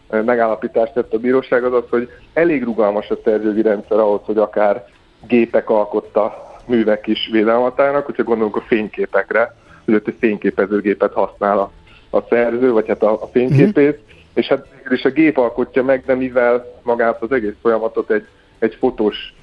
megállapítást 0.08 0.92
tett 0.92 1.12
a 1.12 1.18
bíróság 1.18 1.64
az 1.64 1.72
az, 1.72 1.84
hogy 1.90 2.08
elég 2.32 2.64
rugalmas 2.64 3.10
a 3.10 3.18
szerzőgi 3.24 3.62
rendszer 3.62 3.98
ahhoz, 3.98 4.20
hogy 4.24 4.38
akár 4.38 4.84
gépek 5.26 5.70
alkotta 5.70 6.50
művek 6.66 7.06
is 7.06 7.28
védelmatának, 7.32 8.04
hogyha 8.04 8.22
gondolunk 8.22 8.56
a 8.56 8.64
fényképekre, 8.66 9.54
hogy 9.84 9.94
ott 9.94 10.08
egy 10.08 10.16
fényképezőgépet 10.18 11.12
használ 11.12 11.58
a, 11.58 11.70
a 12.12 12.20
szerző, 12.28 12.72
vagy 12.72 12.88
hát 12.88 13.02
a, 13.02 13.22
a 13.22 13.26
fényképét, 13.26 13.96
mm-hmm. 13.96 14.34
és 14.34 14.46
hát 14.46 14.66
és 14.88 15.04
a 15.04 15.10
gép 15.10 15.38
alkotja 15.38 15.82
meg, 15.82 16.02
de 16.06 16.14
mivel 16.14 16.80
magát 16.82 17.22
az 17.22 17.32
egész 17.32 17.54
folyamatot 17.60 18.10
egy, 18.10 18.26
egy 18.58 18.74
fotós 18.74 19.34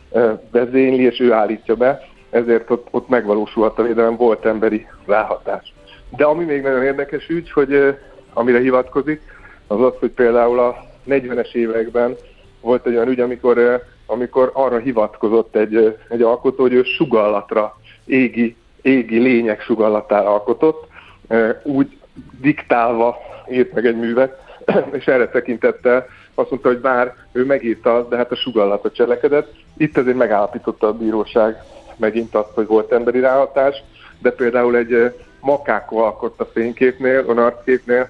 vezényli, 0.52 1.04
és 1.04 1.20
ő 1.20 1.32
állítja 1.32 1.76
be, 1.76 2.08
ezért 2.30 2.70
ott, 2.70 2.88
ott 2.92 3.10
megvalósulhat 3.10 3.80
a 3.80 3.84
védelem, 3.84 4.16
volt 4.16 4.46
emberi 4.46 4.88
ráhatás. 5.06 5.74
De 6.18 6.26
ami 6.26 6.44
még 6.44 6.62
nagyon 6.62 6.84
érdekes 6.84 7.30
ügy, 7.30 7.52
hogy 7.52 7.96
amire 8.34 8.60
hivatkozik, 8.60 9.22
az 9.68 9.82
az, 9.82 9.94
hogy 10.00 10.10
például 10.10 10.60
a 10.60 10.76
40-es 11.08 11.54
években 11.54 12.16
volt 12.62 12.86
egy 12.86 12.96
olyan 12.96 13.08
ügy, 13.08 13.20
amikor, 13.20 13.84
amikor 14.06 14.52
arra 14.54 14.78
hivatkozott 14.78 15.56
egy, 15.56 15.98
egy 16.10 16.22
alkotó, 16.22 16.62
hogy 16.62 16.74
ő 16.74 16.84
sugallatra, 16.84 17.78
égi, 18.06 18.56
égi 18.82 19.18
lények 19.18 19.62
sugallatára 19.62 20.34
alkotott, 20.34 20.88
úgy 21.64 21.99
diktálva 22.42 23.18
írt 23.52 23.74
meg 23.74 23.86
egy 23.86 23.98
művet, 23.98 24.42
és 24.98 25.08
erre 25.08 25.28
tekintette 25.30 26.08
azt 26.34 26.50
mondta, 26.50 26.68
hogy 26.68 26.80
bár 26.80 27.16
ő 27.32 27.46
megírta, 27.46 28.08
de 28.08 28.18
hát 28.18 28.32
a 28.32 28.36
sugallatot 28.36 28.94
cselekedett. 28.94 29.54
Itt 29.78 29.98
azért 29.98 30.18
megállapította 30.18 30.88
a 30.88 30.94
bíróság 30.94 31.64
megint 31.98 32.36
azt, 32.36 32.54
hogy 32.54 32.68
volt 32.68 32.92
emberi 32.92 33.20
ráhatás, 33.20 33.84
de 34.20 34.32
például 34.32 34.76
egy 34.76 35.14
makáko 35.40 35.98
alkotta 35.98 36.46
fényképnél, 36.46 37.24
a 37.28 37.42
arcképnél, 37.42 38.10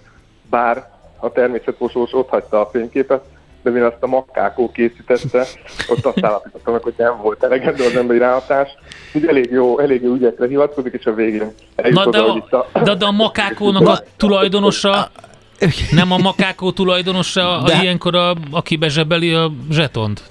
bár 0.49 0.89
a 1.19 1.31
természetfosós 1.31 2.13
ott 2.13 2.29
hagyta 2.29 2.59
a 2.61 2.69
fényképet, 2.69 3.23
mivel 3.71 3.89
azt 3.89 4.03
a 4.03 4.07
makákó 4.07 4.71
készítette, 4.71 5.45
ott 5.89 6.05
azt 6.05 6.23
állapítottam 6.25 6.73
meg, 6.73 6.81
hogy 6.81 6.93
nem 6.97 7.17
volt 7.21 7.43
elegendő 7.43 7.83
az 7.85 7.95
emberi 7.95 8.19
ráhatás. 8.19 8.69
Úgy 9.13 9.25
elég 9.25 9.51
jó, 9.51 9.79
elég 9.79 10.01
jó 10.01 10.13
ügyekre 10.13 10.47
hivatkozik, 10.47 10.93
és 10.93 11.05
a 11.05 11.13
végén 11.13 11.51
Na 11.75 12.09
de, 12.09 12.19
a, 12.19 12.45
a... 12.71 12.79
de, 12.83 12.95
de 12.95 13.05
a 13.05 13.11
makákónak 13.11 13.87
a 13.87 13.99
tulajdonosa 14.17 15.11
nem 15.91 16.11
a 16.11 16.17
makákó 16.17 16.71
tulajdonosa 16.71 17.57
a, 17.57 17.63
de... 17.63 17.79
ilyenkor, 17.81 18.15
a, 18.15 18.35
aki 18.51 18.75
bezsebeli 18.75 19.33
a 19.33 19.51
zsetont? 19.71 20.23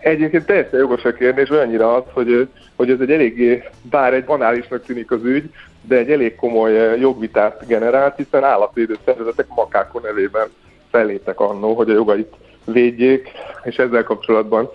Egyébként 0.00 0.46
teljesen 0.46 0.78
jogos 0.78 1.04
a 1.04 1.12
kérdés, 1.12 1.50
olyannyira 1.50 1.94
az, 1.94 2.02
hogy, 2.12 2.48
hogy 2.76 2.90
ez 2.90 3.00
egy 3.00 3.10
eléggé, 3.10 3.62
bár 3.82 4.14
egy 4.14 4.24
banálisnak 4.24 4.84
tűnik 4.84 5.10
az 5.10 5.24
ügy, 5.24 5.50
de 5.80 5.96
egy 5.96 6.10
elég 6.10 6.34
komoly 6.34 6.98
jogvitát 7.00 7.66
generált, 7.66 8.16
hiszen 8.16 8.44
állatvédő 8.44 8.96
szervezetek 9.04 9.46
makákon 9.48 10.02
nevében 10.04 10.48
felléptek 10.94 11.40
annó, 11.40 11.74
hogy 11.74 11.90
a 11.90 11.92
jogait 11.92 12.32
védjék, 12.64 13.30
és 13.62 13.76
ezzel 13.76 14.02
kapcsolatban 14.02 14.70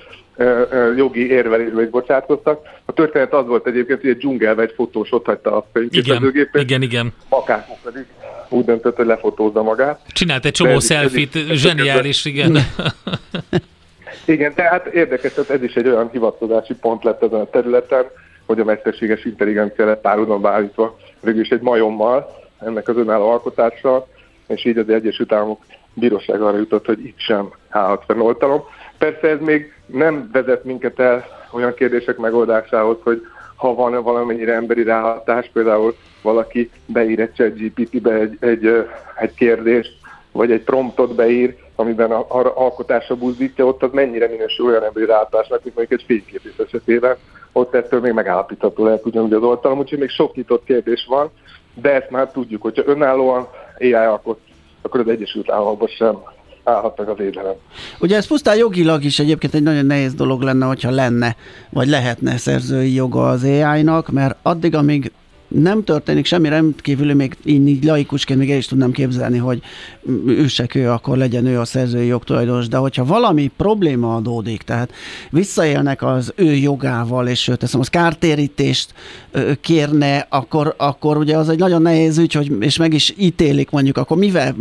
jogi 0.96 1.32
érvelésbe 1.32 1.82
is 1.82 1.90
bocsátkoztak. 1.90 2.68
A 2.86 2.92
történet 2.92 3.34
az 3.34 3.48
volt 3.48 3.68
egyébként, 3.68 4.02
hogy 4.02 4.10
egy 4.10 4.18
dzsungelbe 4.18 4.62
egy 4.62 4.74
fotós 4.76 5.12
ott 5.12 5.26
hagyta 5.26 5.56
a 5.56 5.68
fényképezőgépét. 5.74 6.62
Igen, 6.62 6.64
igen, 6.64 6.82
igen. 6.82 7.14
Makákok 7.30 7.78
pedig 7.84 8.06
úgy 8.50 8.66
döntött, 8.66 8.96
hogy 8.96 9.06
lefotózza 9.06 9.64
magát. 9.64 10.00
Csinált 10.08 10.46
egy 10.46 10.52
csomó 10.52 10.80
szelfit, 10.80 11.38
zseniális, 11.52 12.26
igen. 12.26 12.58
Igen, 14.26 14.54
tehát 14.54 14.86
érdekes, 14.86 15.36
hogy 15.36 15.46
ez 15.50 15.64
is 15.64 15.74
egy 15.74 15.88
olyan 15.88 16.10
hivatkozási 16.12 16.74
pont 16.74 17.04
lett 17.04 17.24
ezen 17.24 17.40
a 17.40 17.50
területen, 17.50 18.04
hogy 18.46 18.60
a 18.60 18.64
mesterséges 18.64 19.26
intelligencia 19.26 19.86
lett 19.86 20.02
párhuzamba 20.02 20.50
állítva 20.50 20.98
végül 21.20 21.42
is 21.42 21.50
egy 21.50 21.62
majommal, 21.62 22.48
ennek 22.60 22.88
az 22.88 22.98
önálló 22.98 23.30
alkotással, 23.30 24.08
és 24.48 24.66
így 24.66 24.78
az 24.78 24.90
Egyesült 24.90 25.32
Államok 25.32 25.62
bíróság 25.94 26.42
arra 26.42 26.58
jutott, 26.58 26.86
hogy 26.86 27.06
itt 27.06 27.20
sem 27.20 27.50
állhat 27.70 28.04
fenn 28.08 28.20
oltalom. 28.20 28.64
Persze 28.98 29.28
ez 29.28 29.40
még 29.40 29.74
nem 29.86 30.30
vezet 30.32 30.64
minket 30.64 31.00
el 31.00 31.26
olyan 31.52 31.74
kérdések 31.74 32.18
megoldásához, 32.18 32.98
hogy 33.04 33.22
ha 33.56 33.76
van 33.76 34.04
valamennyire 34.04 34.54
emberi 34.54 34.84
ráhatás, 34.84 35.50
például 35.54 35.96
valaki 36.22 36.70
beír 36.86 37.20
egy 37.20 37.54
GPT-be 37.54 38.14
egy, 38.14 38.38
egy, 38.40 38.88
egy 39.16 39.34
kérdést, 39.34 39.98
vagy 40.32 40.52
egy 40.52 40.64
promptot 40.64 41.16
beír, 41.16 41.56
amiben 41.76 42.12
a, 42.12 42.20
a 42.20 42.52
alkotása 42.56 43.16
buzdítja, 43.16 43.66
ott 43.66 43.84
az 43.84 43.92
mennyire 43.92 44.28
minősül 44.28 44.66
olyan 44.66 44.84
emberi 44.84 45.06
ráhatásnak, 45.06 45.64
mint 45.64 45.76
mondjuk 45.76 46.00
egy 46.00 46.06
fényképész 46.06 46.66
esetében, 46.66 47.16
ott 47.52 47.76
ettől 47.76 48.00
még 48.00 48.14
megállapítható 48.14 48.84
lehet 48.84 49.06
ugyanúgy 49.06 49.34
az 49.34 49.44
oltalom, 49.44 49.80
úgyhogy 49.80 50.00
még 50.00 50.10
sok 50.10 50.36
nyitott 50.36 50.64
kérdés 50.64 51.06
van, 51.10 51.30
de 51.74 51.94
ezt 51.94 52.10
már 52.10 52.32
tudjuk, 52.32 52.62
hogyha 52.62 52.84
önállóan 52.86 53.48
AI 53.80 53.94
alkot, 53.94 54.40
akkor 54.82 55.00
az 55.00 55.08
Egyesült 55.08 55.52
Államokban 55.52 55.88
sem 55.88 56.18
állhatnak 56.64 57.08
az 57.08 57.18
védelem. 57.18 57.54
Ugye 58.00 58.16
ez 58.16 58.28
pusztán 58.28 58.58
jogilag 58.58 59.04
is 59.04 59.20
egyébként 59.20 59.54
egy 59.54 59.64
nagyon 59.64 59.86
nehéz 59.86 60.14
dolog 60.14 60.42
lenne, 60.42 60.66
hogyha 60.66 60.90
lenne, 60.92 61.36
vagy 61.70 61.88
lehetne 61.88 62.38
szerzői 62.38 62.94
joga 62.94 63.30
az 63.30 63.44
AI-nak, 63.44 64.10
mert 64.10 64.38
addig, 64.42 64.76
amíg 64.76 65.12
nem 65.50 65.84
történik 65.84 66.26
semmi 66.26 66.50
rendkívül, 66.50 67.14
még 67.14 67.38
így, 67.46 67.68
így 67.68 67.84
laikusként 67.84 68.40
még 68.40 68.52
el 68.52 68.58
is 68.58 68.66
tudnám 68.66 68.92
képzelni, 68.92 69.38
hogy 69.38 69.62
ősek 70.26 70.76
ő, 70.76 70.90
akkor 70.90 71.18
legyen 71.18 71.46
ő 71.46 71.60
a 71.60 71.66
szerzői 71.66 72.06
jogtulajdonos, 72.06 72.68
de 72.68 72.78
hogyha 72.78 73.06
valami 73.06 73.52
probléma 73.58 74.16
adódik, 74.16 74.62
tehát 74.62 74.92
visszaélnek 75.30 76.04
az 76.04 76.34
ő 76.36 76.54
jogával, 76.56 77.28
és 77.28 77.48
ő 77.48 77.56
teszem, 77.56 77.80
az 77.80 77.88
kártérítést 77.88 78.94
kérne, 79.62 80.26
akkor, 80.30 80.74
akkor 80.78 81.18
ugye 81.18 81.38
az 81.38 81.50
egy 81.50 81.60
nagyon 81.60 81.82
nehéz 81.82 82.18
ügy, 82.18 82.34
hogy, 82.34 82.52
és 82.60 82.78
meg 82.78 82.94
is 82.94 83.14
ítélik 83.18 83.70
mondjuk, 83.70 83.98
akkor 83.98 84.18
mivel 84.18 84.56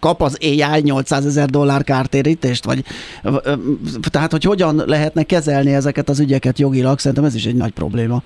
kap 0.00 0.22
az 0.22 0.38
AI 0.40 0.80
800 0.82 1.26
ezer 1.26 1.48
dollár 1.48 1.84
kártérítést, 1.84 2.64
vagy 2.64 2.84
tehát, 4.10 4.30
hogy 4.30 4.44
hogyan 4.44 4.82
lehetne 4.86 5.22
kezelni 5.22 5.74
ezeket 5.74 6.08
az 6.08 6.20
ügyeket 6.20 6.58
jogilag, 6.58 6.98
szerintem 6.98 7.24
ez 7.24 7.34
is 7.34 7.46
egy 7.46 7.54
nagy 7.54 7.72
probléma. 7.72 8.22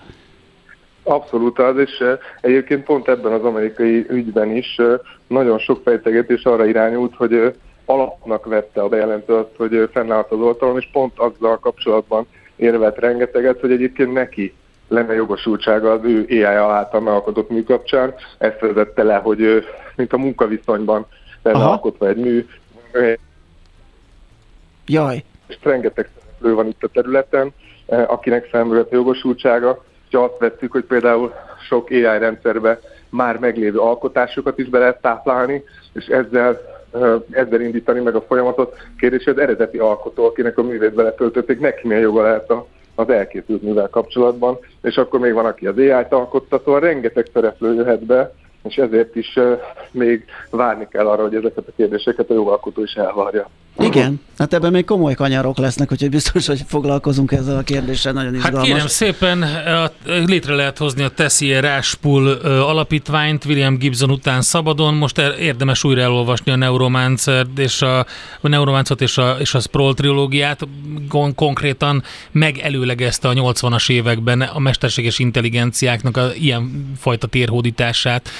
Abszolút 1.06 1.58
az, 1.58 1.78
és 1.78 2.04
egyébként 2.40 2.84
pont 2.84 3.08
ebben 3.08 3.32
az 3.32 3.44
amerikai 3.44 4.06
ügyben 4.08 4.50
is 4.50 4.80
nagyon 5.26 5.58
sok 5.58 5.80
fejtegetés 5.84 6.44
arra 6.44 6.66
irányult, 6.66 7.14
hogy 7.16 7.54
alapnak 7.84 8.46
vette 8.46 8.82
a 8.82 8.88
bejelentő 8.88 9.34
azt, 9.34 9.56
hogy 9.56 9.88
fennállt 9.92 10.30
az 10.30 10.38
oltalom, 10.38 10.78
és 10.78 10.88
pont 10.92 11.18
azzal 11.18 11.58
kapcsolatban 11.58 12.26
érvelt 12.56 12.98
rengeteget, 12.98 13.60
hogy 13.60 13.70
egyébként 13.72 14.12
neki 14.12 14.54
lenne 14.88 15.14
jogosultsága 15.14 15.92
az 15.92 16.00
ő 16.02 16.26
AI 16.28 16.42
által 16.42 17.00
megalkotott 17.00 17.50
mű 17.50 17.62
kapcsán. 17.62 18.14
Ezt 18.38 18.60
vezette 18.60 19.02
le, 19.02 19.16
hogy 19.16 19.66
mint 19.96 20.12
a 20.12 20.18
munkaviszonyban 20.18 21.06
lenne 21.42 21.58
Aha. 21.58 21.70
alkotva 21.70 22.08
egy 22.08 22.16
mű. 22.16 22.46
Jaj. 24.86 25.24
És 25.46 25.56
rengeteg 25.62 26.08
szereplő 26.18 26.54
van 26.54 26.66
itt 26.66 26.82
a 26.82 26.88
területen, 26.88 27.52
akinek 27.86 28.44
felmerült 28.44 28.90
jogosultsága, 28.90 29.84
hogyha 30.14 30.32
azt 30.32 30.40
vettük, 30.40 30.72
hogy 30.72 30.84
például 30.84 31.32
sok 31.68 31.90
AI 31.90 32.02
rendszerbe 32.02 32.80
már 33.08 33.38
meglévő 33.38 33.78
alkotásokat 33.78 34.58
is 34.58 34.68
be 34.68 34.78
lehet 34.78 35.00
táplálni, 35.00 35.64
és 35.92 36.06
ezzel, 36.06 36.60
ezzel 37.30 37.60
indítani 37.60 38.00
meg 38.00 38.14
a 38.14 38.20
folyamatot. 38.20 38.76
Kérdés, 38.98 39.24
hogy 39.24 39.32
az 39.32 39.42
eredeti 39.42 39.78
alkotó, 39.78 40.24
akinek 40.24 40.58
a 40.58 40.62
művét 40.62 40.94
beletöltötték, 40.94 41.60
neki 41.60 41.86
milyen 41.86 42.02
joga 42.02 42.22
lehet 42.22 42.50
a, 42.50 42.66
az 42.94 43.08
elkészült 43.08 43.62
művel 43.62 43.88
kapcsolatban, 43.88 44.58
és 44.82 44.96
akkor 44.96 45.20
még 45.20 45.32
van, 45.32 45.46
aki 45.46 45.66
az 45.66 45.78
AI-t 45.78 46.14
szóval 46.50 46.80
rengeteg 46.80 47.26
szereplő 47.32 47.74
jöhet 47.74 48.04
be, 48.04 48.32
és 48.62 48.76
ezért 48.76 49.16
is 49.16 49.38
még 49.90 50.24
várni 50.50 50.88
kell 50.90 51.06
arra, 51.06 51.22
hogy 51.22 51.34
ezeket 51.34 51.68
a 51.68 51.72
kérdéseket 51.76 52.30
a 52.30 52.34
jogalkotó 52.34 52.82
is 52.82 52.94
elvárja. 52.94 53.48
Igen, 53.78 54.20
hát 54.38 54.54
ebben 54.54 54.72
még 54.72 54.84
komoly 54.84 55.14
kanyarok 55.14 55.58
lesznek, 55.58 55.92
úgyhogy 55.92 56.10
biztos, 56.10 56.46
hogy 56.46 56.62
foglalkozunk 56.66 57.32
ezzel 57.32 57.56
a 57.56 57.62
kérdéssel, 57.62 58.12
nagyon 58.12 58.34
izgalmas. 58.34 58.60
Hát 58.60 58.68
kérem 58.68 58.86
szépen, 58.86 59.44
létre 60.04 60.54
lehet 60.54 60.78
hozni 60.78 61.02
a 61.02 61.08
Tessier 61.08 61.62
Ráspul 61.62 62.28
alapítványt 62.42 63.44
William 63.44 63.78
Gibson 63.78 64.10
után 64.10 64.42
szabadon, 64.42 64.94
most 64.94 65.18
érdemes 65.38 65.84
újra 65.84 66.00
elolvasni 66.00 66.52
a 66.52 66.56
Neuromancer 66.56 67.46
és 67.56 67.82
a, 67.82 67.98
a 68.40 68.48
Neuromancot 68.48 69.00
és 69.00 69.18
a, 69.18 69.36
és 69.38 69.54
a 69.54 69.60
Sproul 69.60 69.94
trilógiát, 69.94 70.68
konkrétan 71.34 72.02
megelőlegezte 72.30 73.28
a 73.28 73.32
80-as 73.32 73.90
években 73.90 74.40
a 74.40 74.58
mesterséges 74.58 75.18
intelligenciáknak 75.18 76.16
a 76.16 76.30
ilyen 76.34 76.92
fajta 76.98 77.26
térhódítását, 77.26 78.30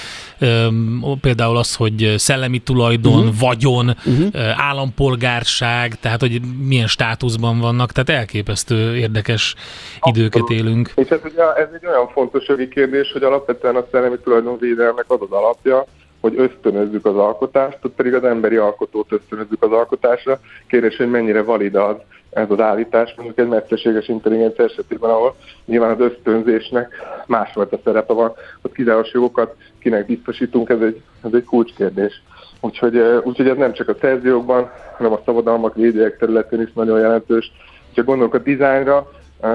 például 1.21 1.57
az, 1.57 1.75
hogy 1.75 2.15
szellemi 2.17 2.59
tulajdon, 2.59 3.19
uh-huh. 3.19 3.39
vagyon, 3.39 3.97
uh-huh. 4.07 4.29
állampolgárság, 4.57 6.01
tehát 6.01 6.21
hogy 6.21 6.41
milyen 6.67 6.87
státuszban 6.87 7.61
vannak, 7.61 7.93
tehát 7.93 8.21
elképesztő 8.21 8.97
érdekes 8.97 9.55
Abszolút. 10.01 10.17
időket 10.17 10.51
élünk. 10.59 10.93
És 10.95 11.09
hát 11.09 11.25
ugye 11.25 11.43
ez 11.43 11.69
egy 11.75 11.87
olyan 11.87 12.09
fontos 12.09 12.49
jogi 12.49 12.69
kérdés, 12.69 13.13
hogy 13.13 13.23
alapvetően 13.23 13.77
a 13.77 13.85
szellemi 13.91 14.17
tulajdonvédelmek 14.25 15.05
az 15.09 15.19
az 15.21 15.31
alapja, 15.31 15.87
hogy 16.25 16.39
ösztönözzük 16.39 17.07
az 17.07 17.17
alkotást, 17.17 17.79
ott 17.83 17.95
pedig 17.95 18.15
az 18.15 18.25
emberi 18.25 18.57
alkotót 18.57 19.13
ösztönözzük 19.13 19.63
az 19.63 19.73
alkotásra. 19.73 20.41
Kérdés, 20.67 20.97
hogy 20.97 21.11
mennyire 21.11 21.43
valid 21.43 21.75
az, 21.75 21.97
ez 22.31 22.51
az 22.51 22.61
állítás, 22.61 23.15
mondjuk 23.17 23.39
egy 23.39 23.49
mesterséges 23.49 24.09
intelligencia 24.09 24.65
esetében, 24.65 25.11
ahol 25.11 25.35
nyilván 25.65 25.91
az 25.91 26.01
ösztönzésnek 26.01 26.95
másfajta 27.27 27.79
szerepe 27.85 28.13
van, 28.13 28.33
ott 28.63 28.73
kizáros 28.73 29.13
jogokat 29.13 29.55
kinek 29.79 30.07
biztosítunk, 30.07 30.69
ez 30.69 30.81
egy, 30.81 31.03
ez 31.25 31.31
egy 31.33 31.45
kulcskérdés. 31.45 32.23
Úgyhogy, 32.61 32.97
úgyhogy 33.23 33.49
ez 33.49 33.57
nem 33.57 33.73
csak 33.73 33.89
a 33.89 33.97
szerzőjogban, 34.01 34.71
hanem 34.97 35.13
a 35.13 35.23
szabadalmak 35.25 35.75
védőek 35.75 36.19
területén 36.19 36.61
is 36.61 36.73
nagyon 36.73 37.01
jelentős. 37.01 37.53
Ha 37.95 38.03
gondolok 38.03 38.35
a 38.35 38.39
dizájnra, 38.39 39.11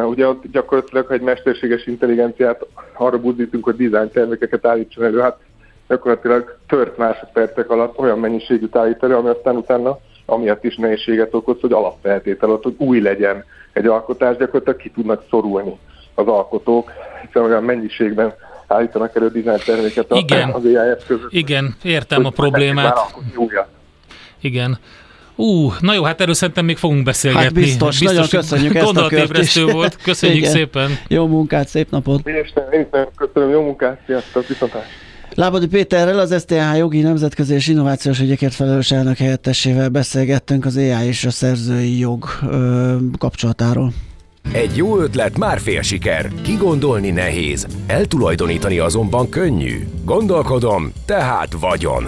ugye 0.06 0.28
ott 0.28 0.44
gyakorlatilag, 0.52 1.06
ha 1.08 1.14
egy 1.14 1.22
mesterséges 1.22 1.86
intelligenciát 1.86 2.66
arra 2.94 3.20
buzdítunk, 3.20 3.64
hogy 3.64 3.76
dizájn 3.76 4.12
termékeket 4.12 4.66
állítson 4.66 5.04
elő, 5.04 5.20
hát 5.20 5.38
gyakorlatilag 5.90 6.58
tört 6.68 6.98
másodpercek 6.98 7.70
alatt 7.70 7.98
olyan 7.98 8.20
mennyiségűt 8.20 8.76
állít 8.76 9.04
elő, 9.04 9.16
ami 9.16 9.30
aztán 9.30 9.56
utána 9.56 9.98
amiatt 10.26 10.64
is 10.64 10.76
nehézséget 10.76 11.34
okoz, 11.34 11.58
hogy 11.62 11.72
alapfeltétel 11.72 12.50
ott, 12.50 12.64
hogy 12.64 12.76
új 12.78 13.02
legyen 13.02 13.44
egy 13.74 13.86
alkotás, 13.86 14.38
gyakorlatilag 14.38 14.80
ki 14.80 14.92
tudnak 14.92 15.24
szorulni 15.30 15.80
az 16.16 16.28
alkotók, 16.28 16.92
hiszen 17.26 17.44
olyan 17.44 17.64
mennyiségben 17.64 18.34
állítanak 18.68 19.16
elő 19.16 19.30
dizájn 19.30 19.60
terméket 19.66 20.06
Igen. 20.10 20.50
az 20.50 20.66
AI 20.66 20.96
között. 21.08 21.32
Igen, 21.32 21.76
értem 21.84 22.26
a 22.26 22.30
problémát. 22.30 23.00
Igen. 24.42 24.78
Ú, 25.36 25.72
na 25.80 25.94
jó, 25.94 26.04
hát 26.04 26.22
erről 26.22 26.34
szerintem 26.34 26.66
még 26.66 26.78
fogunk 26.78 27.04
beszélgetni. 27.04 27.44
Hát 27.44 27.54
biztos, 27.54 28.00
biztos 28.00 28.16
nagyon 28.16 28.30
köszönjük 28.30 28.76
ezt 28.76 28.98
a 28.98 29.08
kört 29.08 29.38
is. 29.38 29.62
volt, 29.64 29.96
köszönjük 29.96 30.38
Igen. 30.38 30.52
szépen. 30.52 30.90
Jó 31.08 31.28
munkát, 31.28 31.68
szép 31.68 31.90
napot. 31.92 32.28
Én 32.28 32.36
is, 32.36 32.54
én 32.72 32.80
is 32.80 32.88
köszönöm, 33.16 33.50
jó 33.50 33.62
munkát, 33.62 34.02
sziasztok, 34.06 34.48
viszontlátásra. 34.48 35.09
Lábadi 35.34 35.68
Péterrel, 35.68 36.20
az 36.20 36.36
STH 36.40 36.78
jogi 36.78 37.02
nemzetközi 37.02 37.54
és 37.54 37.68
innovációs 37.68 38.20
ügyekért 38.20 38.54
felelős 38.54 38.92
elnök 38.92 39.18
helyettesével 39.18 39.90
beszélgettünk 39.90 40.66
az 40.66 40.78
AI 40.78 41.08
és 41.08 41.26
a 41.26 41.32
szerzői 41.32 42.00
jog 42.00 42.26
ö, 42.52 42.96
kapcsolatáról. 43.18 43.94
Egy 44.52 44.78
jó 44.78 45.00
ötlet 45.00 45.38
már 45.38 45.60
fél 45.60 45.82
siker, 45.82 46.32
kigondolni 46.42 47.10
nehéz, 47.10 47.68
eltulajdonítani 47.88 48.78
azonban 48.78 49.30
könnyű. 49.30 49.88
Gondolkodom, 50.06 50.92
tehát 51.06 51.54
vagyon. 51.60 52.06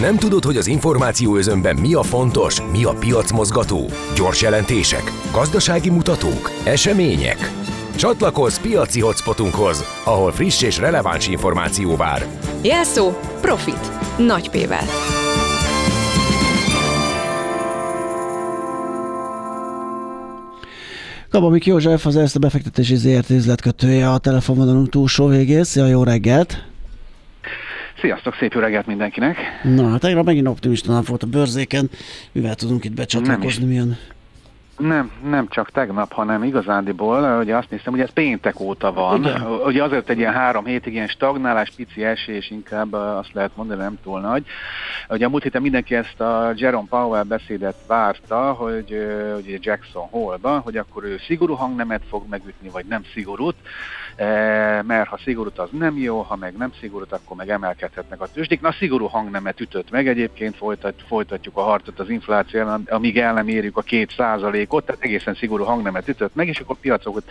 Nem 0.00 0.16
tudod, 0.16 0.44
hogy 0.44 0.56
az 0.56 0.66
információ 0.66 1.36
özönben 1.36 1.76
mi 1.76 1.94
a 1.94 2.02
fontos, 2.02 2.62
mi 2.72 2.84
a 2.84 2.92
piacmozgató? 2.92 3.90
Gyors 4.14 4.42
jelentések, 4.42 5.12
gazdasági 5.32 5.90
mutatók, 5.90 6.50
események? 6.64 7.52
Csatlakozz 7.96 8.58
piaci 8.58 9.00
hotspotunkhoz, 9.00 9.84
ahol 10.04 10.32
friss 10.32 10.62
és 10.62 10.78
releváns 10.78 11.28
információ 11.28 11.96
vár. 11.96 12.26
Jelszó 12.62 13.10
Profit. 13.40 13.90
Nagy 14.18 14.50
P-vel. 14.50 14.84
Kabamik 21.30 21.66
József, 21.66 22.06
az 22.06 22.16
a 22.34 22.38
befektetési 22.38 22.96
ZRT 22.96 23.30
üzletkötője 23.30 24.10
a 24.10 24.18
telefonvonalunk 24.18 24.88
túlsó 24.88 25.26
végén. 25.26 25.64
Szia, 25.64 25.86
jó 25.86 26.02
reggelt! 26.02 26.69
Sziasztok, 28.00 28.34
szép 28.34 28.52
jó 28.52 28.60
reggelt 28.60 28.86
mindenkinek! 28.86 29.36
Na, 29.62 29.88
hát 29.90 30.00
tegnap 30.00 30.24
megint 30.24 30.46
optimista 30.46 30.92
nap 30.92 31.06
volt 31.06 31.22
a 31.22 31.26
bőrzéken. 31.26 31.90
Mivel 32.32 32.54
tudunk 32.54 32.84
itt 32.84 32.94
becsatlakozni, 32.94 33.66
milyen 33.66 33.98
nem, 34.80 35.10
nem 35.24 35.48
csak 35.48 35.70
tegnap, 35.70 36.12
hanem 36.12 36.42
igazándiból, 36.42 37.38
ugye 37.40 37.56
azt 37.56 37.70
néztem, 37.70 37.92
hogy 37.92 38.02
ez 38.02 38.12
péntek 38.12 38.60
óta 38.60 38.92
van. 38.92 39.20
Ugye, 39.20 39.38
ugye 39.64 39.82
azért 39.82 40.10
egy 40.10 40.18
ilyen 40.18 40.32
három 40.32 40.64
hétig 40.64 40.92
ilyen 40.92 41.06
stagnálás, 41.06 41.72
pici 41.76 42.04
esés, 42.04 42.50
inkább 42.50 42.92
azt 42.92 43.32
lehet 43.32 43.50
mondani, 43.54 43.80
nem 43.80 43.98
túl 44.02 44.20
nagy. 44.20 44.44
Ugye 45.08 45.26
a 45.26 45.28
múlt 45.28 45.42
héten 45.42 45.62
mindenki 45.62 45.94
ezt 45.94 46.20
a 46.20 46.52
Jerome 46.56 46.88
Powell 46.88 47.22
beszédet 47.22 47.76
várta, 47.86 48.52
hogy 48.52 48.90
ugye 49.42 49.58
Jackson 49.60 50.06
Hole-ba, 50.10 50.58
hogy 50.58 50.76
akkor 50.76 51.04
ő 51.04 51.18
szigorú 51.26 51.54
hangnemet 51.54 52.02
fog 52.08 52.28
megütni, 52.28 52.68
vagy 52.68 52.84
nem 52.88 53.02
szigorút. 53.14 53.56
E, 54.20 54.82
mert 54.82 55.08
ha 55.08 55.18
szigorút 55.24 55.58
az 55.58 55.68
nem 55.72 55.98
jó, 55.98 56.20
ha 56.20 56.36
meg 56.36 56.56
nem 56.56 56.72
szigorút, 56.80 57.12
akkor 57.12 57.36
meg 57.36 57.48
emelkedhetnek 57.48 58.20
a 58.20 58.28
tőzsdék. 58.32 58.60
Na, 58.60 58.72
szigorú 58.72 59.06
hangnemet 59.06 59.60
ütött 59.60 59.90
meg 59.90 60.08
egyébként, 60.08 60.56
folytat, 60.56 60.94
folytatjuk 61.06 61.56
a 61.56 61.62
harcot 61.62 61.98
az 61.98 62.08
infláció 62.08 62.64
amíg 62.86 63.18
el 63.18 63.32
nem 63.32 63.48
érjük 63.48 63.76
a 63.76 63.82
két 63.82 64.12
százalékot, 64.16 64.86
tehát 64.86 65.02
egészen 65.02 65.34
szigorú 65.34 65.64
hangnemet 65.64 66.08
ütött 66.08 66.34
meg, 66.34 66.48
és 66.48 66.58
akkor 66.58 66.76
piacokat 66.76 67.24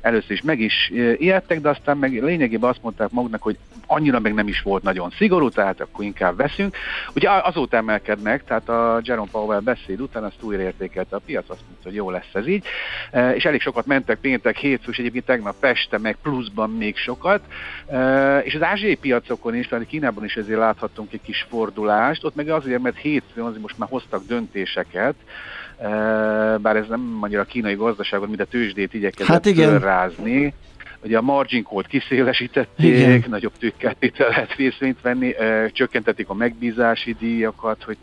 először 0.00 0.30
is 0.30 0.42
meg 0.42 0.60
is 0.60 0.90
e, 0.94 1.12
ijedtek, 1.16 1.60
de 1.60 1.68
aztán 1.68 1.96
meg 1.96 2.22
lényegében 2.22 2.70
azt 2.70 2.82
mondták 2.82 3.10
maguknak, 3.10 3.42
hogy 3.42 3.56
annyira 3.86 4.20
meg 4.20 4.34
nem 4.34 4.48
is 4.48 4.62
volt 4.62 4.82
nagyon 4.82 5.10
szigorú, 5.10 5.48
tehát 5.48 5.80
akkor 5.80 6.04
inkább 6.04 6.36
veszünk. 6.36 6.76
Ugye 7.14 7.30
azóta 7.30 7.76
emelkednek, 7.76 8.44
tehát 8.44 8.68
a 8.68 9.00
Jerome 9.02 9.30
Powell 9.30 9.60
beszéd 9.60 10.00
után 10.00 10.24
azt 10.24 10.42
újra 10.42 10.62
értékelte 10.62 11.16
a 11.16 11.20
piac, 11.26 11.50
azt 11.50 11.62
mondta, 11.66 11.82
hogy 11.82 11.94
jó 11.94 12.10
lesz 12.10 12.30
ez 12.32 12.46
így, 12.46 12.64
e, 13.10 13.34
és 13.34 13.44
elég 13.44 13.60
sokat 13.60 13.86
mentek 13.86 14.18
péntek, 14.18 14.56
hétfő, 14.56 14.90
és 14.90 14.98
egyébként 14.98 15.24
tegnap 15.24 15.54
Peste 15.60 15.98
meg 15.98 16.16
pluszban 16.26 16.70
még 16.70 16.96
sokat, 16.96 17.40
és 18.42 18.54
az 18.54 18.62
ázsiai 18.62 18.94
piacokon 18.94 19.54
is, 19.54 19.68
tehát 19.68 19.86
Kínában 19.86 20.24
is 20.24 20.36
ezért 20.36 20.58
láthattunk 20.58 21.12
egy 21.12 21.20
kis 21.22 21.46
fordulást, 21.48 22.24
ott 22.24 22.34
meg 22.34 22.48
azért, 22.48 22.82
mert 22.82 22.96
hétfőn 22.96 23.44
azért 23.44 23.62
most 23.62 23.78
már 23.78 23.88
hoztak 23.88 24.26
döntéseket, 24.26 25.14
bár 26.58 26.76
ez 26.76 26.88
nem 26.88 27.18
annyira 27.20 27.40
a 27.40 27.44
kínai 27.44 27.74
gazdaságot, 27.74 28.28
mint 28.28 28.40
a 28.40 28.44
tőzsdét 28.44 28.94
igyekezett 28.94 29.32
hát 29.32 29.46
igen. 29.46 29.78
rázni, 29.78 30.54
Ugye 31.06 31.18
a 31.18 31.22
margin 31.22 31.62
code 31.62 31.88
kiszélesítették, 31.88 32.96
Igen. 32.96 33.24
nagyobb 33.28 33.52
tőkkeltétel 33.58 34.28
lehet 34.28 34.54
részvényt 34.54 35.00
venni, 35.00 35.34
csökkentették 35.72 36.28
a 36.28 36.34
megbízási 36.34 37.16
díjakat, 37.18 37.82
hogy, 37.82 37.96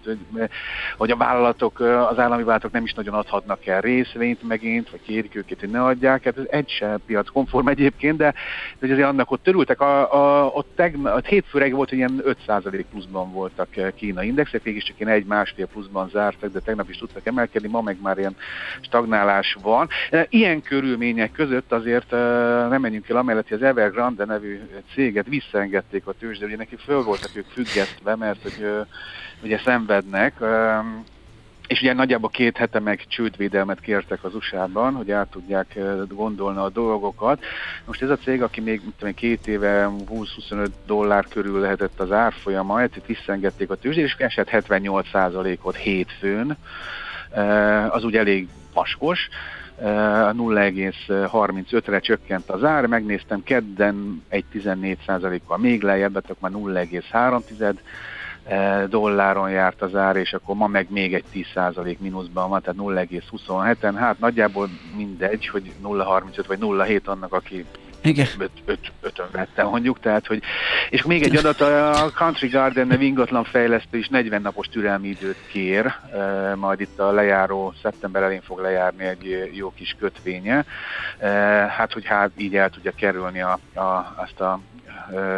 hogy 0.97 1.11
a 1.11 1.15
vállalatok, 1.15 1.79
az 1.79 2.19
állami 2.19 2.43
vállalatok 2.43 2.71
nem 2.71 2.83
is 2.83 2.93
nagyon 2.93 3.13
adhatnak 3.13 3.65
el 3.65 3.81
részvényt 3.81 4.47
megint, 4.47 4.89
vagy 4.89 4.99
kérik 5.05 5.35
őket, 5.35 5.59
hogy 5.59 5.69
ne 5.69 5.83
adják. 5.83 6.23
Hát 6.23 6.37
ez 6.37 6.43
egy 6.49 6.69
sem 6.69 6.99
piac 7.05 7.29
konform 7.29 7.67
egyébként, 7.67 8.17
de, 8.17 8.33
de 8.79 8.93
azért 8.93 9.07
annak 9.07 9.31
ott 9.31 9.43
törültek. 9.43 9.81
A, 9.81 10.13
a, 10.13 10.45
ott, 10.45 10.71
teg, 10.75 10.97
ott 11.03 11.25
hétfőre 11.25 11.69
volt, 11.69 11.89
hogy 11.89 11.97
ilyen 11.97 12.23
5% 12.47 12.83
pluszban 12.91 13.31
voltak 13.31 13.69
Kína 13.95 14.23
indexek, 14.23 14.63
mégis 14.63 14.83
csak 14.83 14.99
ilyen 14.99 15.13
egy-másfél 15.13 15.67
pluszban 15.67 16.09
zártak, 16.09 16.51
de 16.51 16.59
tegnap 16.59 16.89
is 16.89 16.97
tudtak 16.97 17.25
emelkedni, 17.25 17.67
ma 17.67 17.81
meg 17.81 17.97
már 18.01 18.17
ilyen 18.17 18.35
stagnálás 18.81 19.57
van. 19.61 19.87
Ilyen 20.29 20.61
körülmények 20.61 21.31
között 21.31 21.71
azért 21.71 22.11
nem 22.69 22.85
menjünk 22.93 23.11
el 23.11 23.21
amellett, 23.21 23.47
hogy 23.47 23.57
az 23.57 23.63
Evergrande 23.63 24.25
nevű 24.25 24.59
céget 24.93 25.27
visszaengedték 25.27 26.07
a 26.07 26.13
tőzsde, 26.19 26.45
ugye 26.45 26.55
neki 26.55 26.75
föl 26.75 27.03
voltak 27.03 27.31
ők 27.33 27.45
függesztve, 27.45 28.15
mert 28.15 28.41
hogy 28.41 28.85
ugye 29.43 29.57
szenvednek, 29.57 30.33
és 31.67 31.81
ugye 31.81 31.93
nagyjából 31.93 32.29
két 32.29 32.57
hete 32.57 32.79
meg 32.79 33.05
csődvédelmet 33.07 33.79
kértek 33.79 34.23
az 34.23 34.35
USA-ban, 34.35 34.93
hogy 34.93 35.11
át 35.11 35.27
tudják 35.27 35.79
gondolni 36.07 36.59
a 36.59 36.69
dolgokat. 36.69 37.43
Most 37.85 38.01
ez 38.01 38.09
a 38.09 38.17
cég, 38.17 38.41
aki 38.41 38.61
még 38.61 38.81
tudom, 38.97 39.13
két 39.13 39.47
éve 39.47 39.89
20-25 40.09 40.67
dollár 40.85 41.25
körül 41.27 41.59
lehetett 41.59 41.99
az 41.99 42.11
árfolyama, 42.11 42.83
itt 42.83 43.05
visszaengedték 43.05 43.69
a 43.69 43.75
tőzsdét, 43.75 44.05
és 44.05 44.15
esett 44.17 44.49
78%-ot 44.51 45.75
hétfőn, 45.75 46.57
az 47.89 48.03
úgy 48.03 48.15
elég 48.17 48.47
vaskos. 48.73 49.29
0,35-re 49.81 51.99
csökkent 51.99 52.49
az 52.49 52.63
ár, 52.63 52.85
megnéztem 52.85 53.43
kedden 53.43 54.23
egy 54.29 54.45
14%-kal 54.53 55.57
még 55.57 55.81
lejjebb, 55.81 56.15
akkor 56.15 56.35
már 56.39 56.51
0,3 56.51 57.79
dolláron 58.89 59.49
járt 59.49 59.81
az 59.81 59.95
ár, 59.95 60.15
és 60.15 60.33
akkor 60.33 60.55
ma 60.55 60.67
meg 60.67 60.87
még 60.89 61.13
egy 61.13 61.23
10% 61.33 61.97
mínuszban 61.97 62.49
van, 62.49 62.61
tehát 62.61 62.79
0,27-en, 62.79 63.93
hát 63.95 64.19
nagyjából 64.19 64.69
mindegy, 64.95 65.47
hogy 65.47 65.73
0,35 65.83 66.43
vagy 66.47 66.59
0,7 66.61 67.03
annak, 67.03 67.33
aki 67.33 67.65
igen. 68.03 68.27
Öt, 68.37 68.51
öt, 68.65 68.91
ötön 69.01 69.27
vettem 69.31 69.67
mondjuk, 69.67 69.99
tehát 69.99 70.27
hogy... 70.27 70.41
És 70.89 71.03
még 71.03 71.23
egy 71.23 71.35
adat, 71.35 71.61
a 71.61 72.11
Country 72.15 72.47
Garden 72.47 72.87
nevű 72.87 73.05
ingatlan 73.05 73.43
fejlesztő 73.43 73.97
is 73.97 74.07
40 74.07 74.41
napos 74.41 74.67
türelmi 74.67 75.07
időt 75.07 75.37
kér, 75.51 75.93
majd 76.55 76.79
itt 76.79 76.99
a 76.99 77.11
lejáró 77.11 77.73
szeptember 77.81 78.23
elén 78.23 78.41
fog 78.41 78.59
lejárni 78.59 79.03
egy 79.03 79.51
jó 79.53 79.73
kis 79.75 79.95
kötvénye, 79.99 80.65
hát 81.69 81.93
hogy 81.93 82.05
hát 82.05 82.31
így 82.37 82.55
el 82.55 82.69
tudja 82.69 82.91
kerülni 82.91 83.41
a, 83.41 83.59
a, 83.73 84.13
azt 84.15 84.39
a 84.39 84.59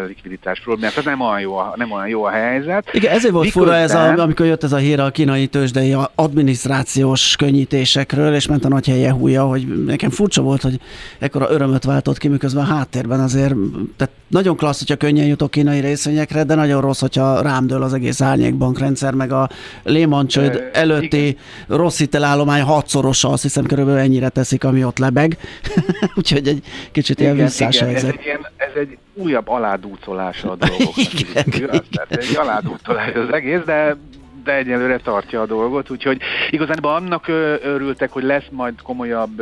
likviditás 0.07 0.59
problémát. 0.59 0.93
Tehát 0.93 1.09
nem 1.09 1.27
olyan 1.27 1.39
jó 1.39 1.55
a, 1.55 1.73
nem 1.75 1.91
olyan 1.91 2.07
jó 2.07 2.23
a 2.23 2.29
helyzet. 2.29 2.89
Igen, 2.91 3.11
ezért 3.11 3.33
volt 3.33 3.45
Miközben... 3.45 3.67
fura 3.67 3.83
ez, 3.83 3.93
a, 3.93 4.21
amikor 4.21 4.45
jött 4.45 4.63
ez 4.63 4.71
a 4.71 4.77
hír 4.77 4.99
a 4.99 5.09
kínai 5.09 5.47
tőzsdei 5.47 5.95
adminisztrációs 6.15 7.35
könnyítésekről, 7.35 8.35
és 8.35 8.47
ment 8.47 8.65
a 8.65 8.67
nagy 8.67 8.87
helye 8.87 9.11
húja, 9.11 9.43
hogy 9.43 9.85
nekem 9.85 10.09
furcsa 10.09 10.41
volt, 10.41 10.61
hogy 10.61 10.79
ekkora 11.19 11.51
örömöt 11.51 11.83
váltott 11.83 12.17
ki, 12.17 12.27
miközben 12.27 12.63
a 12.63 12.67
háttérben 12.67 13.19
azért, 13.19 13.55
tehát 13.97 14.13
nagyon 14.27 14.55
klassz, 14.55 14.79
hogyha 14.79 14.95
könnyen 14.95 15.25
jutok 15.25 15.51
kínai 15.51 15.79
részvényekre, 15.79 16.43
de 16.43 16.55
nagyon 16.55 16.81
rossz, 16.81 16.99
hogyha 16.99 17.41
rám 17.41 17.67
dől 17.67 17.83
az 17.83 17.93
egész 17.93 18.21
árnyékbankrendszer, 18.21 19.13
meg 19.13 19.31
a 19.31 19.49
Lehman 19.83 20.27
csőd 20.27 20.69
előtti 20.73 21.25
igen. 21.27 21.37
rossz 21.67 21.97
hitelállomány 21.97 22.61
hatszorosa, 22.61 23.29
azt 23.29 23.41
hiszem 23.41 23.65
körülbelül 23.65 23.99
ennyire 23.99 24.29
teszik, 24.29 24.63
ami 24.63 24.83
ott 24.83 24.97
lebeg. 24.97 25.37
Úgyhogy 26.17 26.47
egy 26.47 26.63
kicsit 26.91 27.19
ilyen 27.19 27.35
visszás 27.35 27.79
helyzet. 27.79 28.03
Ez 28.03 28.15
egy, 28.17 28.25
ilyen, 28.25 28.47
ez 28.57 28.71
egy 28.75 28.97
újabb 29.15 29.47
aládúcolása 29.47 30.51
a 30.51 30.55
dolgoknak. 30.55 31.13
igen? 31.19 31.83
Tehát 31.91 32.11
egy 32.11 32.35
aládúcolás 32.35 33.13
az 33.13 33.33
egész, 33.33 33.61
de 33.65 33.95
de 34.43 34.55
egyelőre 34.55 34.97
tartja 34.97 35.41
a 35.41 35.45
dolgot, 35.45 35.89
úgyhogy 35.89 36.21
igazán 36.49 36.77
annak 36.81 37.27
örültek, 37.63 38.11
hogy 38.11 38.23
lesz 38.23 38.47
majd 38.51 38.81
komolyabb 38.81 39.41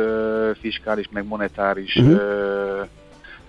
fiskális, 0.60 1.08
meg 1.12 1.26
monetáris 1.26 1.96
uh-huh 1.96 2.63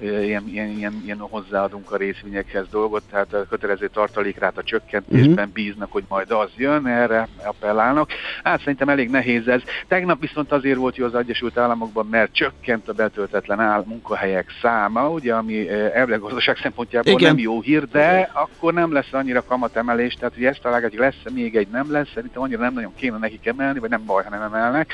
ilyen, 0.05 0.47
ilyen, 0.47 0.67
ilyen, 0.67 1.01
ilyen 1.05 1.17
hozzáadunk 1.17 1.91
a 1.91 1.97
részvényekhez 1.97 2.65
dolgot, 2.71 3.03
tehát 3.09 3.33
a 3.33 3.45
kötelező 3.49 3.87
tartalékrát 3.87 4.57
a 4.57 4.63
csökkentésben 4.63 5.31
uh-huh. 5.31 5.53
bíznak, 5.53 5.91
hogy 5.91 6.03
majd 6.07 6.31
az 6.31 6.49
jön, 6.57 6.87
erre 6.87 7.27
appellálnak. 7.43 8.09
Hát 8.43 8.59
szerintem 8.59 8.89
elég 8.89 9.09
nehéz 9.09 9.47
ez. 9.47 9.61
Tegnap 9.87 10.19
viszont 10.19 10.51
azért 10.51 10.77
volt 10.77 10.95
jó 10.95 11.05
az 11.05 11.15
Egyesült 11.15 11.57
Államokban, 11.57 12.07
mert 12.11 12.33
csökkent 12.33 12.89
a 12.89 12.93
betöltetlen 12.93 13.59
áll 13.59 13.83
munkahelyek 13.85 14.49
száma, 14.61 15.09
ugye, 15.09 15.33
ami 15.33 15.69
elvileg 15.69 16.19
gazdaság 16.19 16.57
szempontjából 16.57 17.11
Igen. 17.11 17.35
nem 17.35 17.43
jó 17.43 17.61
hír, 17.61 17.87
de 17.87 18.29
akkor 18.33 18.73
nem 18.73 18.93
lesz 18.93 19.13
annyira 19.13 19.43
kamatemelés, 19.43 20.13
tehát 20.13 20.33
hogy 20.33 20.45
ezt 20.45 20.61
hogy 20.63 20.93
lesz 20.97 21.33
még 21.33 21.55
egy, 21.55 21.67
nem 21.67 21.91
lesz, 21.91 22.09
szerintem 22.13 22.41
annyira 22.41 22.61
nem 22.61 22.73
nagyon 22.73 22.95
kéne 22.95 23.17
nekik 23.17 23.45
emelni, 23.45 23.79
vagy 23.79 23.89
nem 23.89 24.05
baj, 24.05 24.23
ha 24.23 24.29
nem 24.29 24.41
emelnek. 24.41 24.93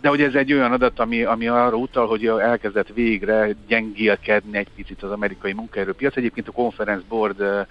De 0.00 0.08
hogy 0.08 0.20
ez 0.20 0.34
egy 0.34 0.52
olyan 0.52 0.72
adat, 0.72 1.00
ami, 1.00 1.22
ami 1.22 1.46
arra 1.46 1.76
utal, 1.76 2.06
hogy 2.06 2.26
elkezdett 2.26 2.88
végre 2.94 3.54
gyengélkedni 3.66 4.58
egy 4.58 4.68
picit 4.76 5.02
az 5.02 5.10
amerikai 5.10 5.52
munkaerőpiac. 5.52 6.16
Egyébként 6.16 6.48
a 6.48 6.52
Conference 6.52 7.04
Board 7.08 7.66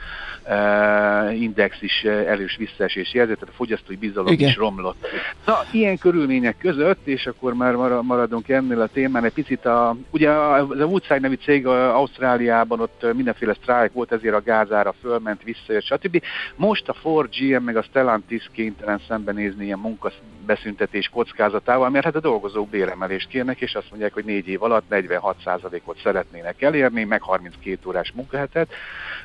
Index 1.39 1.81
is 1.81 2.03
erős 2.03 2.55
visszaesés 2.55 3.13
jelzett, 3.13 3.39
tehát 3.39 3.53
a 3.53 3.57
fogyasztói 3.57 3.95
bizalom 3.95 4.31
Igen. 4.33 4.49
is 4.49 4.55
romlott. 4.55 5.07
Na, 5.45 5.57
ilyen 5.71 5.97
körülmények 5.97 6.57
között, 6.57 7.07
és 7.07 7.25
akkor 7.25 7.53
már 7.53 7.75
maradunk 8.01 8.49
ennél 8.49 8.81
a 8.81 8.87
témán, 8.87 9.23
egy 9.23 9.33
picit 9.33 9.65
a, 9.65 9.95
ugye 10.09 10.29
a, 10.29 10.55
a 10.55 10.85
Woodside 10.85 11.19
nevű 11.19 11.35
cég 11.35 11.67
Ausztráliában 11.67 12.79
ott 12.79 13.05
mindenféle 13.13 13.53
sztrájk 13.53 13.93
volt, 13.93 14.11
ezért 14.11 14.35
a 14.35 14.41
gázára 14.41 14.93
fölment, 15.01 15.43
visszajött, 15.43 15.83
stb. 15.83 16.21
Most 16.55 16.89
a 16.89 16.93
Ford, 16.93 17.29
GM 17.35 17.63
meg 17.63 17.77
a 17.77 17.81
Stellantis 17.81 18.49
kénytelen 18.51 19.01
szembenézni 19.07 19.65
ilyen 19.65 19.79
munkabeszüntetés 19.79 21.07
kockázatokkal, 21.07 21.32
kockázatával, 21.33 21.89
mert 21.89 22.05
hát 22.05 22.15
a 22.15 22.19
dolgozók 22.19 22.69
béremelést 22.69 23.27
kérnek, 23.27 23.61
és 23.61 23.75
azt 23.75 23.89
mondják, 23.89 24.13
hogy 24.13 24.25
négy 24.25 24.47
év 24.47 24.63
alatt 24.63 24.83
46%-ot 24.89 25.99
szeretnének 26.03 26.61
elérni, 26.61 27.03
meg 27.03 27.21
32 27.21 27.77
órás 27.87 28.11
munkahetet. 28.15 28.71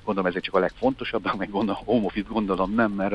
Gondolom 0.04 0.30
ez 0.30 0.42
csak 0.42 0.54
a 0.54 0.58
legfontosabb, 0.58 1.30
meg 1.38 1.50
gondolom, 1.50 1.82
home 1.84 2.04
office 2.04 2.26
gondolom 2.28 2.74
nem, 2.74 2.90
mert 2.90 3.14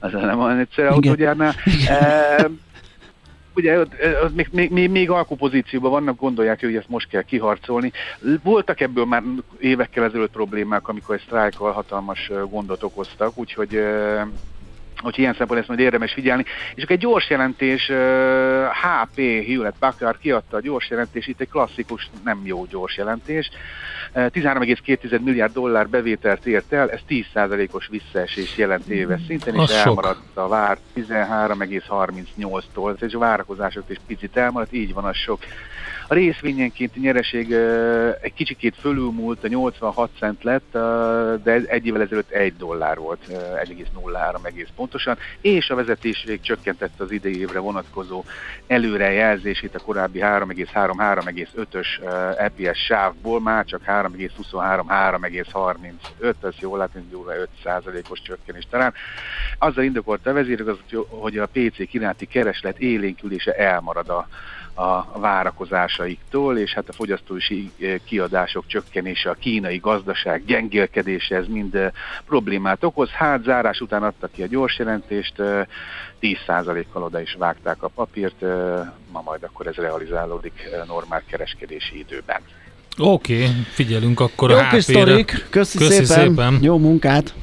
az 0.00 0.12
nem 0.12 0.40
olyan 0.40 0.58
egyszerű 0.58 0.88
autógyárnál. 0.88 1.54
E, 1.88 2.48
ugye 3.54 3.78
ott 3.78 4.34
még, 4.34 4.48
még, 4.52 4.70
még, 4.70 4.90
még 4.90 5.10
alkupozícióban 5.10 5.90
vannak, 5.90 6.20
gondolják, 6.20 6.60
hogy 6.60 6.76
ezt 6.76 6.88
most 6.88 7.08
kell 7.08 7.22
kiharcolni. 7.22 7.92
Voltak 8.42 8.80
ebből 8.80 9.04
már 9.04 9.22
évekkel 9.58 10.04
ezelőtt 10.04 10.32
problémák, 10.32 10.88
amikor 10.88 11.14
egy 11.14 11.22
sztrájkkal 11.26 11.72
hatalmas 11.72 12.30
gondot 12.50 12.82
okoztak, 12.82 13.38
úgyhogy 13.38 13.80
hogy 15.06 15.18
ilyen 15.18 15.30
szempontból 15.30 15.58
ezt 15.58 15.68
majd 15.68 15.80
érdemes 15.80 16.12
figyelni. 16.12 16.44
És 16.74 16.82
akkor 16.82 16.96
egy 16.96 17.02
gyors 17.02 17.30
jelentés, 17.30 17.90
HP 18.82 19.16
Hewlett 19.46 19.78
Packard 19.78 20.18
kiadta 20.18 20.56
a 20.56 20.60
gyors 20.60 20.90
jelentés, 20.90 21.26
itt 21.26 21.40
egy 21.40 21.48
klasszikus, 21.48 22.08
nem 22.24 22.40
jó 22.44 22.66
gyors 22.66 22.96
jelentés. 22.96 23.50
13,2 24.16 25.20
milliárd 25.20 25.52
dollár 25.52 25.88
bevételt 25.88 26.46
ért 26.46 26.72
el, 26.72 26.90
ez 26.90 27.00
10%-os 27.08 27.88
visszaesés 27.88 28.56
jelent 28.56 28.86
éves 28.86 29.20
szinten, 29.26 29.54
és 29.54 29.70
elmaradt 29.70 30.36
a 30.36 30.48
vár 30.48 30.78
13,38-tól, 30.96 33.02
és 33.02 33.14
a 33.14 33.18
várakozások 33.18 33.84
is 33.88 34.00
picit 34.06 34.36
elmaradt, 34.36 34.72
így 34.72 34.94
van 34.94 35.04
az 35.04 35.16
sok. 35.16 35.38
A 36.08 36.14
részvényenkénti 36.14 37.00
nyereség 37.00 37.52
egy 38.20 38.34
kicsikét 38.34 38.74
fölülmúlt, 38.80 39.44
a 39.44 39.48
86 39.48 40.10
cent 40.18 40.42
lett, 40.42 40.70
de 41.42 41.60
egy 41.66 41.86
évvel 41.86 42.02
ezelőtt 42.02 42.30
1 42.30 42.56
dollár 42.56 42.98
volt, 42.98 43.20
1,03 43.28 44.46
egész 44.46 44.68
pontosan, 44.76 45.16
és 45.40 45.70
a 45.70 45.74
vezetésvég 45.74 46.40
csökkentette 46.40 47.04
az 47.04 47.10
idei 47.10 47.40
évre 47.40 47.58
vonatkozó 47.58 48.24
előrejelzését 48.66 49.74
a 49.74 49.78
korábbi 49.78 50.18
3,3-3,5-ös 50.22 51.86
EPS 52.38 52.84
sávból 52.84 53.40
már 53.40 53.64
csak 53.64 53.84
3,23-3,35, 54.12 56.34
ez 56.42 56.54
jól 56.58 56.78
látni, 56.78 57.04
hogy 57.10 57.48
5%-os 57.64 58.22
csökkenés 58.22 58.66
talán. 58.70 58.94
Azzal 59.58 59.84
indokolta 59.84 60.30
a 60.30 60.32
vezérigazgató, 60.32 61.06
hogy 61.10 61.38
a 61.38 61.46
PC 61.46 61.88
királti 61.88 62.26
kereslet 62.26 62.78
élénkülése 62.78 63.52
elmarad 63.52 64.08
a 64.08 64.28
a 64.78 65.18
várakozásaiktól, 65.18 66.58
és 66.58 66.74
hát 66.74 66.88
a 66.88 66.92
fogyasztói 66.92 67.70
kiadások 68.04 68.66
csökkenése, 68.66 69.30
a 69.30 69.34
kínai 69.34 69.78
gazdaság 69.78 70.44
gyengélkedése, 70.44 71.36
ez 71.36 71.46
mind 71.46 71.92
problémát 72.26 72.84
okoz. 72.84 73.10
Hát 73.10 73.42
zárás 73.42 73.80
után 73.80 74.02
adta 74.02 74.26
ki 74.26 74.42
a 74.42 74.46
gyors 74.46 74.78
jelentést, 74.78 75.34
10%-kal 76.20 77.02
oda 77.02 77.20
is 77.20 77.34
vágták 77.38 77.82
a 77.82 77.88
papírt, 77.88 78.40
ma 79.10 79.22
majd 79.24 79.42
akkor 79.42 79.66
ez 79.66 79.74
realizálódik 79.74 80.68
normál 80.86 81.22
kereskedési 81.26 81.98
időben. 81.98 82.40
Oké, 82.98 83.34
okay, 83.34 83.48
figyelünk 83.72 84.20
akkor 84.20 84.50
Jó 84.50 84.56
a 84.56 84.68
kis 84.68 84.82
sztorik, 84.82 85.46
köszi, 85.50 85.78
köszi 85.78 86.04
szépen. 86.04 86.26
szépen, 86.26 86.58
jó 86.62 86.78
munkát! 86.78 87.34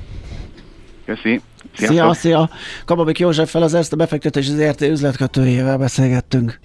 Köszi! 1.06 1.42
Sziasztok. 1.76 1.98
Szia, 1.98 2.14
szia! 2.14 2.50
Kababik 2.86 3.20
Józseffel 3.20 3.62
az 3.62 3.74
ezt 3.74 3.94
a 3.94 3.96
befektetés 3.96 4.48
az 4.48 4.60
érté 4.60 4.90
üzletkötőjével 4.90 5.78
beszélgettünk. 5.78 6.60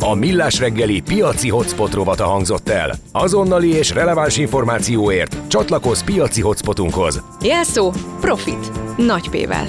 A 0.00 0.14
Millás 0.14 0.58
reggeli 0.58 1.00
piaci 1.00 1.48
hotspot 1.48 1.94
rovata 1.94 2.24
hangzott 2.24 2.68
el. 2.68 2.94
Azonnali 3.12 3.72
és 3.72 3.90
releváns 3.90 4.36
információért 4.36 5.36
csatlakozz 5.48 6.02
piaci 6.02 6.40
hotspotunkhoz. 6.40 7.22
Jelszó 7.42 7.92
Profit. 8.20 8.70
Nagy 8.96 9.28
P-vel. 9.28 9.66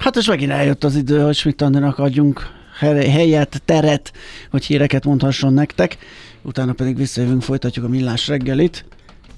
Hát 0.00 0.16
és 0.16 0.26
megint 0.26 0.50
eljött 0.50 0.84
az 0.84 0.96
idő, 0.96 1.20
hogy 1.20 1.34
Schmidt 1.34 1.62
Andinak 1.62 1.98
adjunk 1.98 2.50
helyet, 2.78 3.62
teret, 3.64 4.12
hogy 4.50 4.64
híreket 4.64 5.04
mondhasson 5.04 5.52
nektek. 5.52 5.98
Utána 6.42 6.72
pedig 6.72 6.96
visszajövünk, 6.96 7.42
folytatjuk 7.42 7.84
a 7.84 7.88
millás 7.88 8.28
reggelit. 8.28 8.84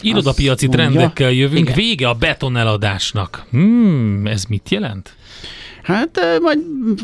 Irodapiaci 0.03 0.69
trendekkel 0.69 1.31
jövünk. 1.33 1.61
Igen. 1.61 1.75
Vége 1.75 2.09
a 2.09 2.15
betoneladásnak. 2.15 3.47
Hmm, 3.51 4.27
ez 4.27 4.45
mit 4.45 4.71
jelent? 4.71 5.15
Hát 5.83 6.21
majd 6.43 6.59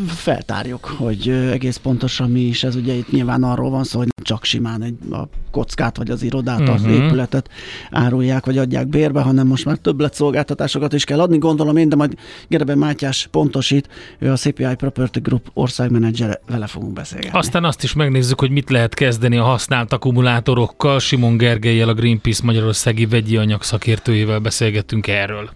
feltárjuk, 0.08 0.84
hogy 0.84 1.28
egész 1.28 1.76
pontosan 1.76 2.30
mi 2.30 2.40
is 2.40 2.64
ez. 2.64 2.76
Ugye 2.76 2.92
itt 2.92 3.10
nyilván 3.10 3.42
arról 3.42 3.70
van 3.70 3.84
szó, 3.84 3.98
hogy 3.98 4.08
csak 4.22 4.44
simán 4.44 4.82
egy, 4.82 4.94
a 5.10 5.22
kockát, 5.50 5.96
vagy 5.96 6.10
az 6.10 6.22
irodát, 6.22 6.60
uh-huh. 6.60 6.74
az 6.74 6.82
mhm. 6.82 6.92
épületet 6.92 7.50
árulják, 7.90 8.46
vagy 8.46 8.58
adják 8.58 8.86
bérbe, 8.86 9.20
hanem 9.20 9.46
most 9.46 9.64
már 9.64 9.78
szolgáltatásokat 10.12 10.92
is 10.92 11.04
kell 11.04 11.20
adni, 11.20 11.38
gondolom 11.38 11.76
én, 11.76 11.88
de 11.88 11.96
majd 11.96 12.14
Gereben 12.48 12.78
Mátyás 12.78 13.28
pontosít, 13.30 13.88
ő 14.18 14.30
a 14.30 14.36
CPI 14.36 14.74
Property 14.76 15.18
Group 15.18 15.50
országmenedzsere, 15.54 16.40
vele 16.48 16.66
fogunk 16.66 16.92
beszélni. 16.92 17.28
Aztán 17.32 17.64
azt 17.64 17.82
is 17.82 17.92
megnézzük, 17.92 18.40
hogy 18.40 18.50
mit 18.50 18.70
lehet 18.70 18.94
kezdeni 18.94 19.36
a 19.36 19.44
használt 19.44 19.92
akkumulátorokkal. 19.92 20.98
Simon 20.98 21.36
Gergelyel, 21.36 21.88
a 21.88 21.94
Greenpeace 21.94 22.42
Magyarországi 22.44 23.06
vegyi 23.06 23.36
anyag 23.36 23.62
szakértőjével 23.62 24.38
beszélgettünk 24.38 25.06
erről. 25.06 25.50